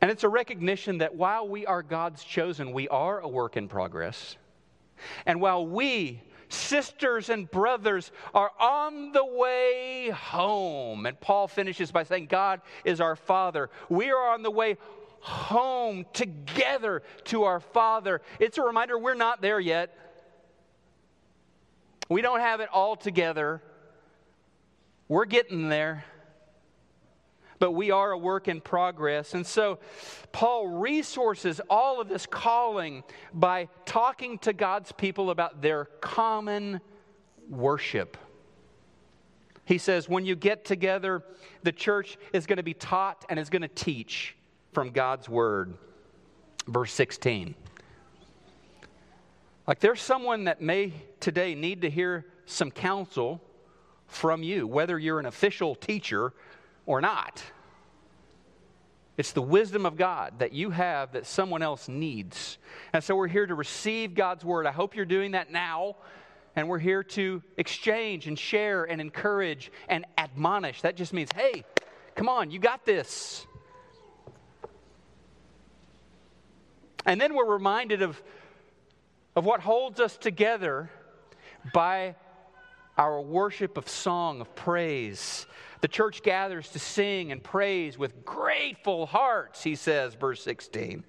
[0.00, 3.68] And it's a recognition that while we are God's chosen, we are a work in
[3.68, 4.36] progress.
[5.24, 12.02] And while we, sisters and brothers, are on the way home, and Paul finishes by
[12.02, 14.76] saying, God is our Father, we are on the way
[15.20, 18.20] home together to our Father.
[18.38, 19.96] It's a reminder we're not there yet.
[22.10, 23.62] We don't have it all together.
[25.08, 26.04] We're getting there.
[27.60, 29.34] But we are a work in progress.
[29.34, 29.78] And so
[30.32, 36.80] Paul resources all of this calling by talking to God's people about their common
[37.48, 38.16] worship.
[39.64, 41.22] He says, when you get together,
[41.62, 44.34] the church is going to be taught and is going to teach
[44.72, 45.74] from God's word.
[46.66, 47.54] Verse 16.
[49.70, 53.40] Like there's someone that may today need to hear some counsel
[54.08, 56.32] from you, whether you're an official teacher
[56.86, 57.40] or not.
[59.16, 62.58] It's the wisdom of God that you have that someone else needs.
[62.92, 64.66] And so we're here to receive God's word.
[64.66, 65.94] I hope you're doing that now.
[66.56, 70.82] And we're here to exchange and share and encourage and admonish.
[70.82, 71.62] That just means, hey,
[72.16, 73.46] come on, you got this.
[77.06, 78.20] And then we're reminded of
[79.36, 80.90] of what holds us together
[81.72, 82.14] by
[82.98, 85.46] our worship of song, of praise.
[85.80, 91.04] The church gathers to sing and praise with grateful hearts, he says, verse 16.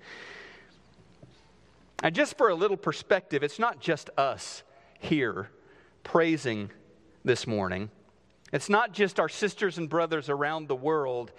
[2.03, 4.63] And just for a little perspective, it's not just us
[4.99, 5.49] here
[6.03, 6.71] praising
[7.23, 7.89] this morning.
[8.53, 11.31] It's not just our sisters and brothers around the world.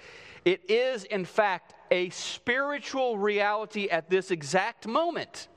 [0.45, 5.49] It is, in fact, a spiritual reality at this exact moment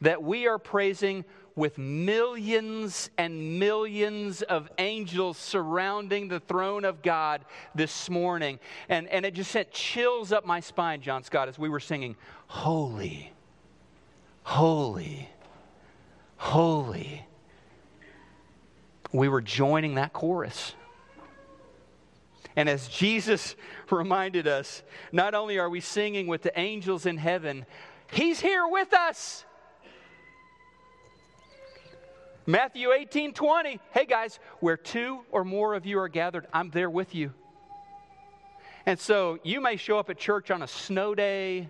[0.00, 1.24] that we are praising
[1.56, 8.58] with millions and millions of angels surrounding the throne of God this morning.
[8.88, 12.16] And, and it just sent chills up my spine, John Scott, as we were singing,
[12.48, 13.32] Holy,
[14.42, 15.28] Holy,
[16.36, 17.24] Holy.
[19.12, 20.74] We were joining that chorus.
[22.56, 23.54] And as Jesus
[23.90, 24.82] reminded us,
[25.12, 27.64] not only are we singing with the angels in heaven,
[28.10, 29.44] He's here with us.
[32.46, 33.80] Matthew 18 20.
[33.92, 37.32] Hey guys, where two or more of you are gathered, I'm there with you.
[38.86, 41.68] And so you may show up at church on a snow day.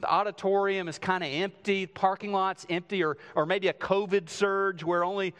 [0.00, 4.84] The auditorium is kind of empty, parking lot's empty, or, or maybe a COVID surge
[4.84, 5.34] where only,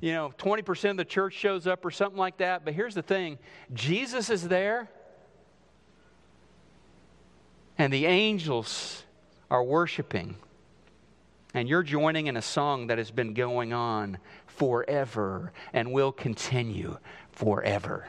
[0.00, 2.64] you know, 20% of the church shows up or something like that.
[2.64, 3.38] But here's the thing
[3.72, 4.88] Jesus is there,
[7.78, 9.04] and the angels
[9.50, 10.36] are worshiping.
[11.52, 16.96] And you're joining in a song that has been going on forever and will continue
[17.32, 18.06] forever.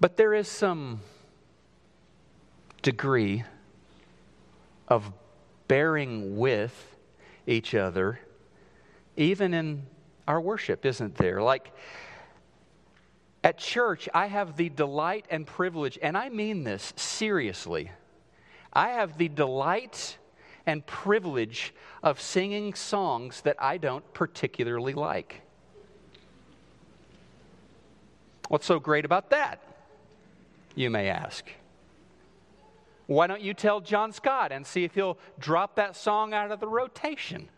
[0.00, 1.00] But there is some
[2.82, 3.44] degree
[4.86, 5.12] of
[5.66, 6.96] bearing with
[7.46, 8.20] each other,
[9.16, 9.86] even in
[10.26, 11.42] our worship, isn't there?
[11.42, 11.72] Like
[13.42, 17.90] at church, I have the delight and privilege, and I mean this seriously.
[18.72, 20.18] I have the delight
[20.66, 25.42] and privilege of singing songs that I don't particularly like.
[28.48, 29.62] What's so great about that?
[30.78, 31.44] you may ask.
[33.06, 36.60] Why don't you tell John Scott and see if he'll drop that song out of
[36.60, 37.48] the rotation?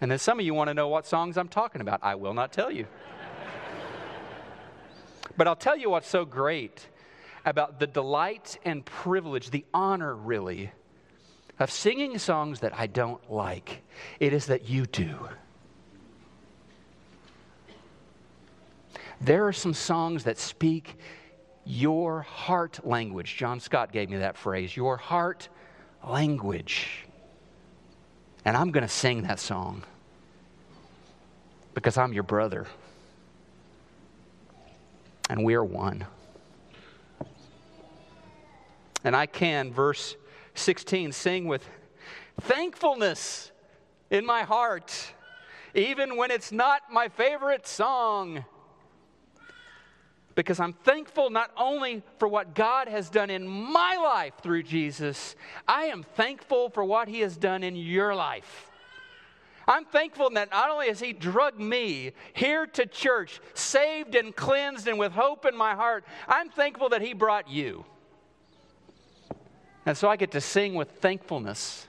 [0.00, 2.00] And then some of you want to know what songs I'm talking about.
[2.02, 2.86] I will not tell you.
[5.36, 6.88] but I'll tell you what's so great
[7.44, 10.72] about the delight and privilege, the honor really,
[11.58, 13.82] of singing songs that I don't like.
[14.18, 15.28] It is that you do.
[19.20, 20.96] There are some songs that speak
[21.64, 23.36] your heart language.
[23.36, 25.48] John Scott gave me that phrase, your heart
[26.06, 27.06] language.
[28.44, 29.82] And I'm going to sing that song
[31.72, 32.66] because I'm your brother.
[35.30, 36.04] And we are one.
[39.04, 40.16] And I can, verse
[40.54, 41.68] 16, sing with
[42.40, 43.52] thankfulness
[44.10, 45.12] in my heart,
[45.74, 48.44] even when it's not my favorite song
[50.34, 55.36] because I'm thankful not only for what God has done in my life through Jesus,
[55.66, 58.70] I am thankful for what He has done in your life.
[59.66, 64.88] I'm thankful that not only has He drugged me here to church, saved and cleansed
[64.88, 67.84] and with hope in my heart, I'm thankful that He brought you.
[69.86, 71.86] And so I get to sing with thankfulness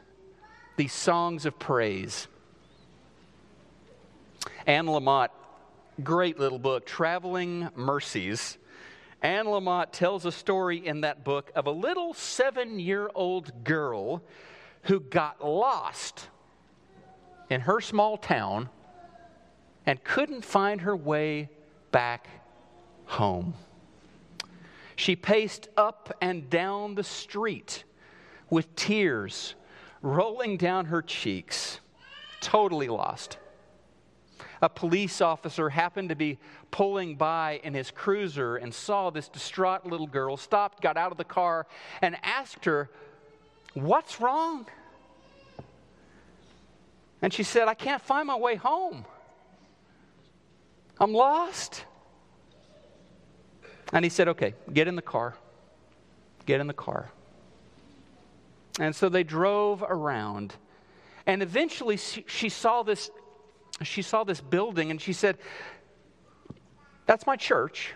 [0.76, 2.28] these songs of praise.
[4.68, 5.30] Anne Lamott
[6.04, 8.58] Great little book, Traveling Mercies.
[9.22, 14.22] Anne Lamott tells a story in that book of a little seven year old girl
[14.84, 16.28] who got lost
[17.50, 18.68] in her small town
[19.86, 21.50] and couldn't find her way
[21.92, 22.28] back
[23.06, 23.54] home.
[24.96, 27.84] She paced up and down the street
[28.50, 29.56] with tears
[30.02, 31.80] rolling down her cheeks,
[32.42, 33.38] totally lost
[34.62, 36.40] a police officer happened to be
[36.72, 41.18] pulling by in his cruiser and saw this distraught little girl, stopped, got out of
[41.18, 41.68] the car,
[42.02, 42.90] and asked her,
[43.74, 44.66] What's wrong?
[47.22, 49.06] And she said, I can't find my way home.
[51.00, 51.86] I'm lost.
[53.94, 55.36] And he said, Okay, get in the car.
[56.46, 57.10] Get in the car.
[58.80, 60.54] And so they drove around.
[61.26, 63.10] And eventually she saw this
[63.84, 65.38] she saw this building and she said,
[67.06, 67.94] That's my church.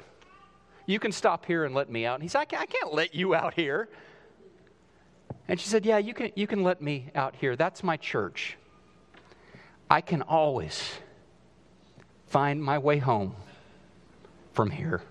[0.86, 2.16] You can stop here and let me out.
[2.16, 3.90] And he said, I can't, I can't let you out here.
[5.48, 7.56] And she said, Yeah, you can, you can let me out here.
[7.56, 8.58] That's my church.
[9.90, 10.92] I can always
[12.28, 13.36] find my way home
[14.54, 15.02] from here.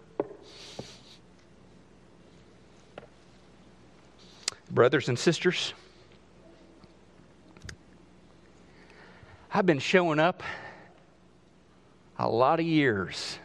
[4.71, 5.73] Brothers and sisters,
[9.53, 10.43] I've been showing up
[12.19, 13.39] a lot of years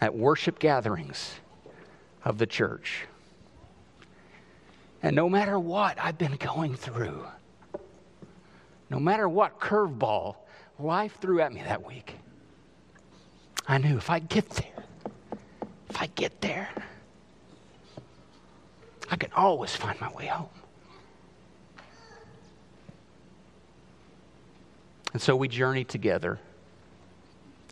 [0.00, 1.36] at worship gatherings
[2.24, 3.06] of the church.
[5.02, 7.24] And no matter what I've been going through,
[8.90, 10.36] no matter what curveball
[10.78, 12.16] life threw at me that week,
[13.66, 14.84] I knew if I get there,
[15.88, 16.68] if I get there,
[19.12, 20.48] I can always find my way home.
[25.12, 26.40] And so we journey together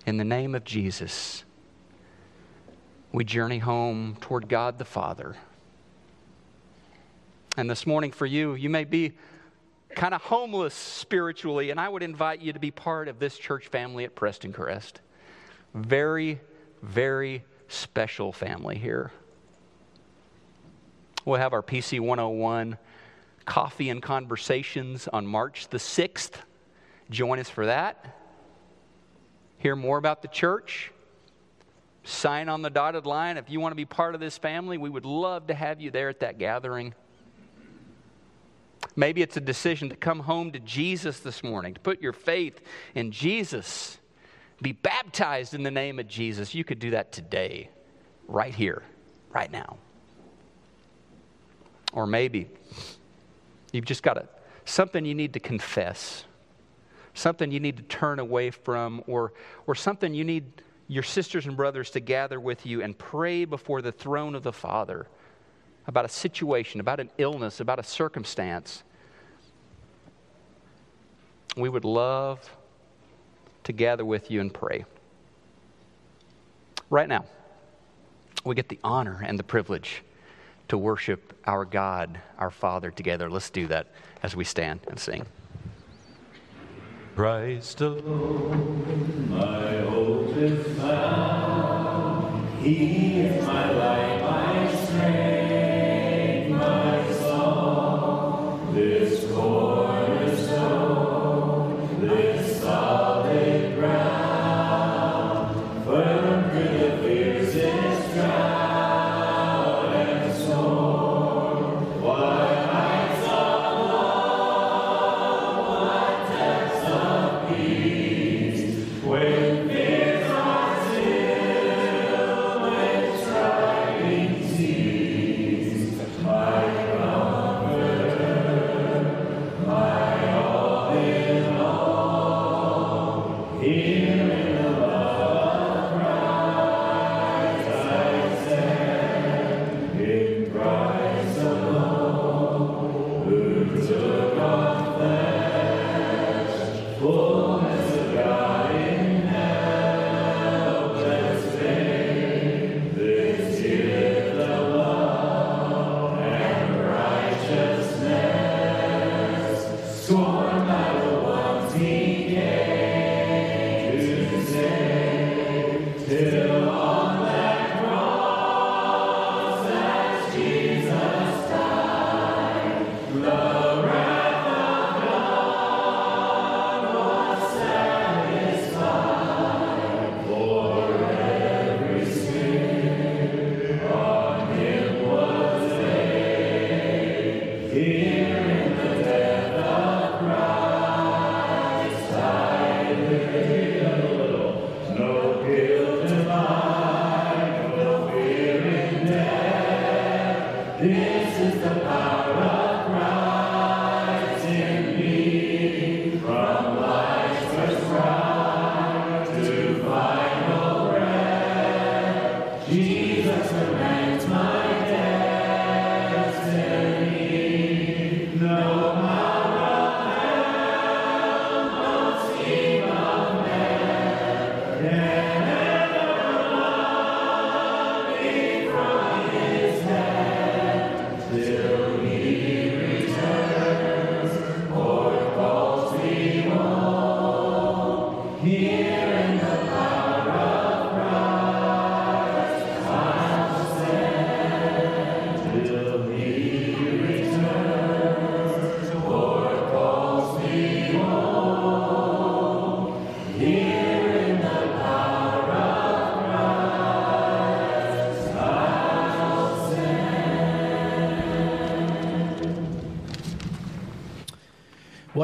[0.04, 1.44] in the name of Jesus.
[3.10, 5.34] We journey home toward God the Father.
[7.56, 9.14] And this morning, for you, you may be
[9.96, 13.68] kind of homeless spiritually, and I would invite you to be part of this church
[13.68, 14.96] family at Prestoncrest.
[15.74, 16.38] Very,
[16.82, 19.10] very special family here.
[21.24, 22.78] We'll have our PC 101
[23.44, 26.32] coffee and conversations on March the 6th.
[27.10, 28.16] Join us for that.
[29.58, 30.92] Hear more about the church.
[32.04, 33.36] Sign on the dotted line.
[33.36, 35.90] If you want to be part of this family, we would love to have you
[35.90, 36.94] there at that gathering.
[38.96, 42.60] Maybe it's a decision to come home to Jesus this morning, to put your faith
[42.94, 43.98] in Jesus,
[44.62, 46.54] be baptized in the name of Jesus.
[46.54, 47.70] You could do that today,
[48.26, 48.82] right here,
[49.32, 49.76] right now.
[51.92, 52.48] Or maybe
[53.72, 54.28] you've just got a,
[54.64, 56.24] something you need to confess,
[57.14, 59.32] something you need to turn away from, or,
[59.66, 60.44] or something you need
[60.88, 64.52] your sisters and brothers to gather with you and pray before the throne of the
[64.52, 65.06] Father
[65.86, 68.82] about a situation, about an illness, about a circumstance.
[71.56, 72.56] We would love
[73.64, 74.84] to gather with you and pray.
[76.90, 77.24] Right now,
[78.44, 80.02] we get the honor and the privilege
[80.70, 83.28] to worship our God, our Father together.
[83.28, 83.88] Let's do that
[84.22, 85.26] as we stand and sing.
[87.16, 89.28] Christ alone.
[89.28, 92.48] My hope is found.
[92.60, 98.72] He is my light, my strength, my song.
[98.72, 99.09] This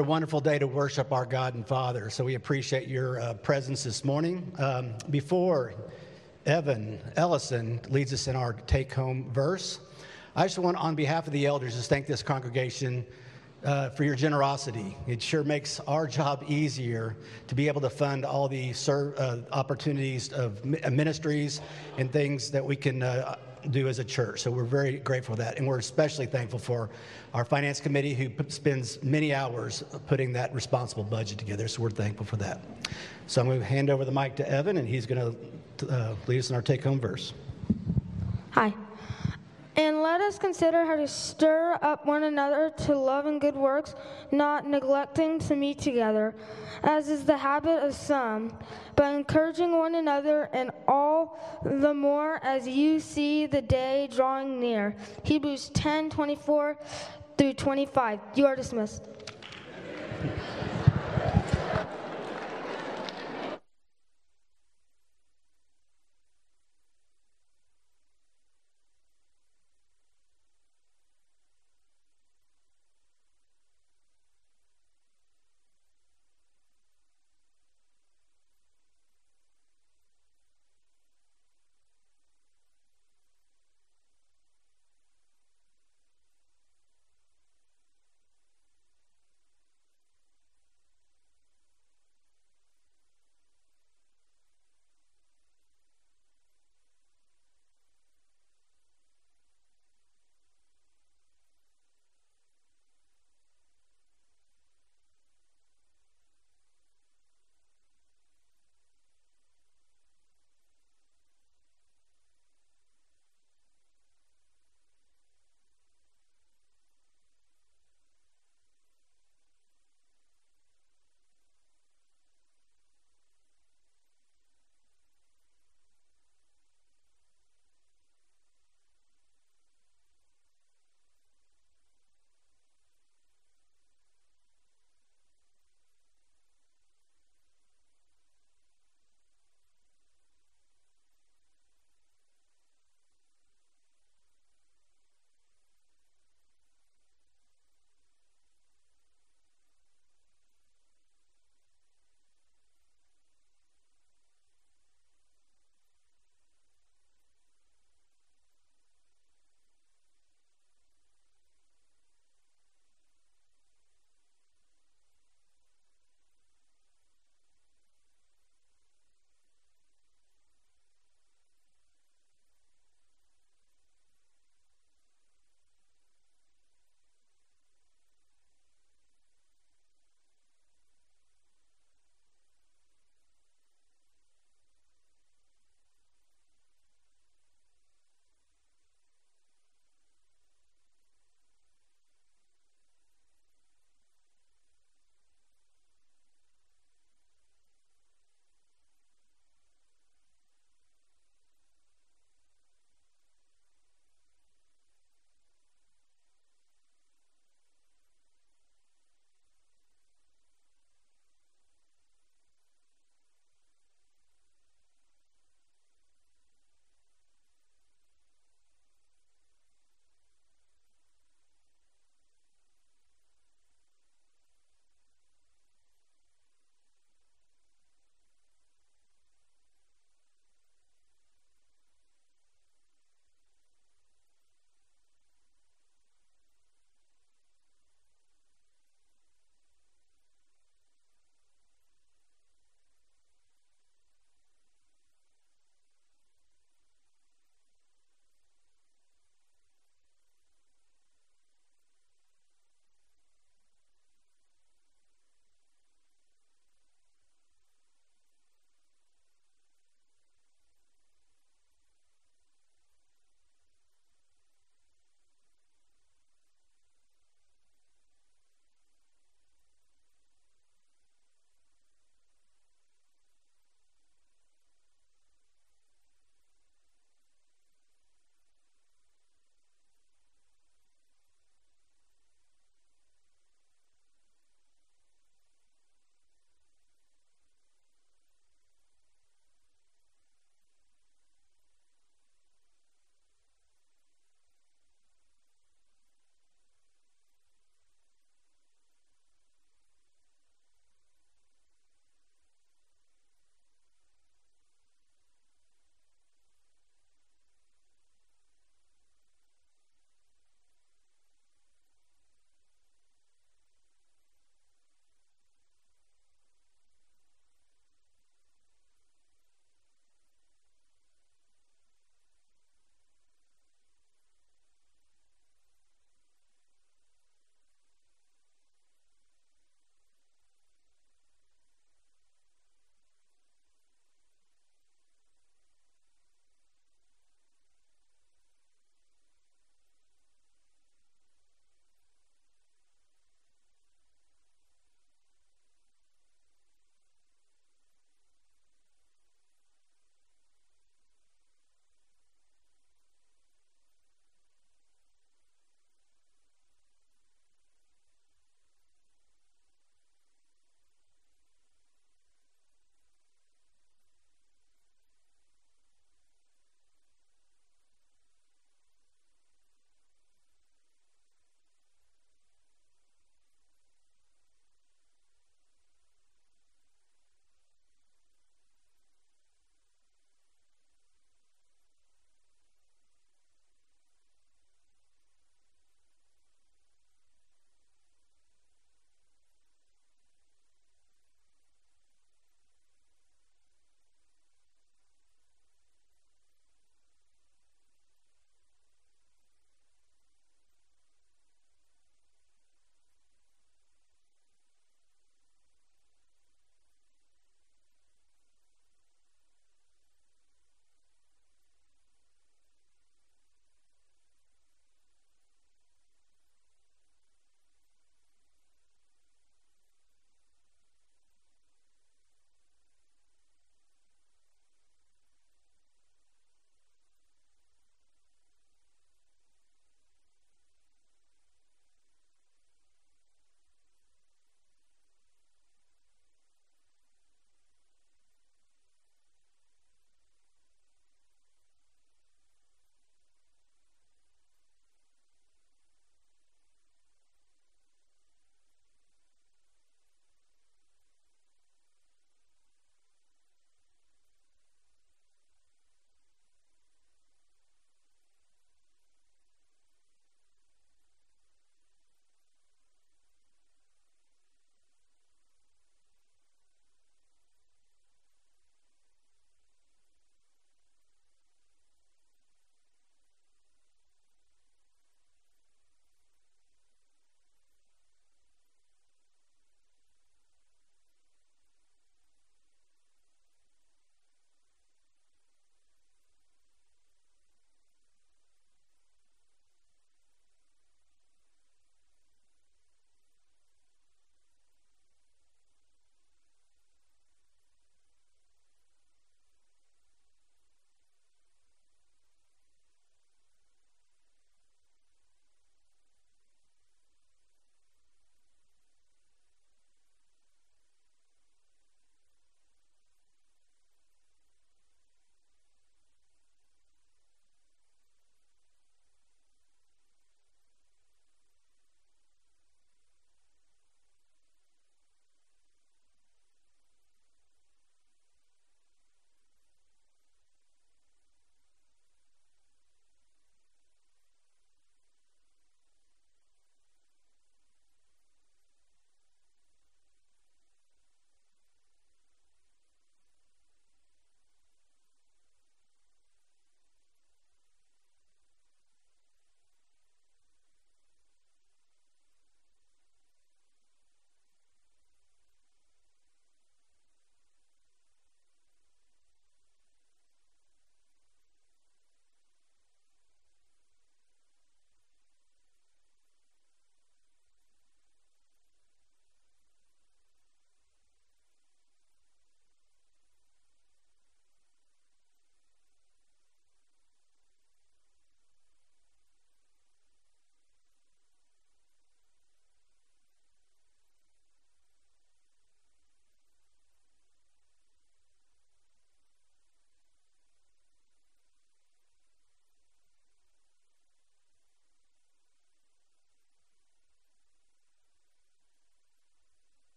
[0.00, 2.08] A wonderful day to worship our God and Father.
[2.08, 4.50] So we appreciate your uh, presence this morning.
[4.56, 5.74] Um, before
[6.46, 9.78] Evan Ellison leads us in our take home verse,
[10.34, 13.04] I just want, on behalf of the elders, to thank this congregation
[13.62, 14.96] uh, for your generosity.
[15.06, 17.14] It sure makes our job easier
[17.48, 21.60] to be able to fund all the ser- uh, opportunities of uh, ministries
[21.98, 23.36] and things that we can uh,
[23.70, 24.40] do as a church.
[24.42, 25.58] So we're very grateful for that.
[25.58, 26.90] And we're especially thankful for
[27.34, 31.68] our finance committee who spends many hours putting that responsible budget together.
[31.68, 32.60] So we're thankful for that.
[33.26, 35.36] So I'm going to hand over the mic to Evan, and he's going
[35.78, 37.32] to uh, lead us in our take home verse.
[38.50, 38.74] Hi.
[39.80, 43.94] And let us consider how to stir up one another to love and good works,
[44.30, 46.34] not neglecting to meet together,
[46.84, 48.58] as is the habit of some,
[48.94, 54.94] but encouraging one another, and all the more as you see the day drawing near.
[55.22, 56.76] Hebrews 10 24
[57.38, 58.20] through 25.
[58.34, 59.08] You are dismissed.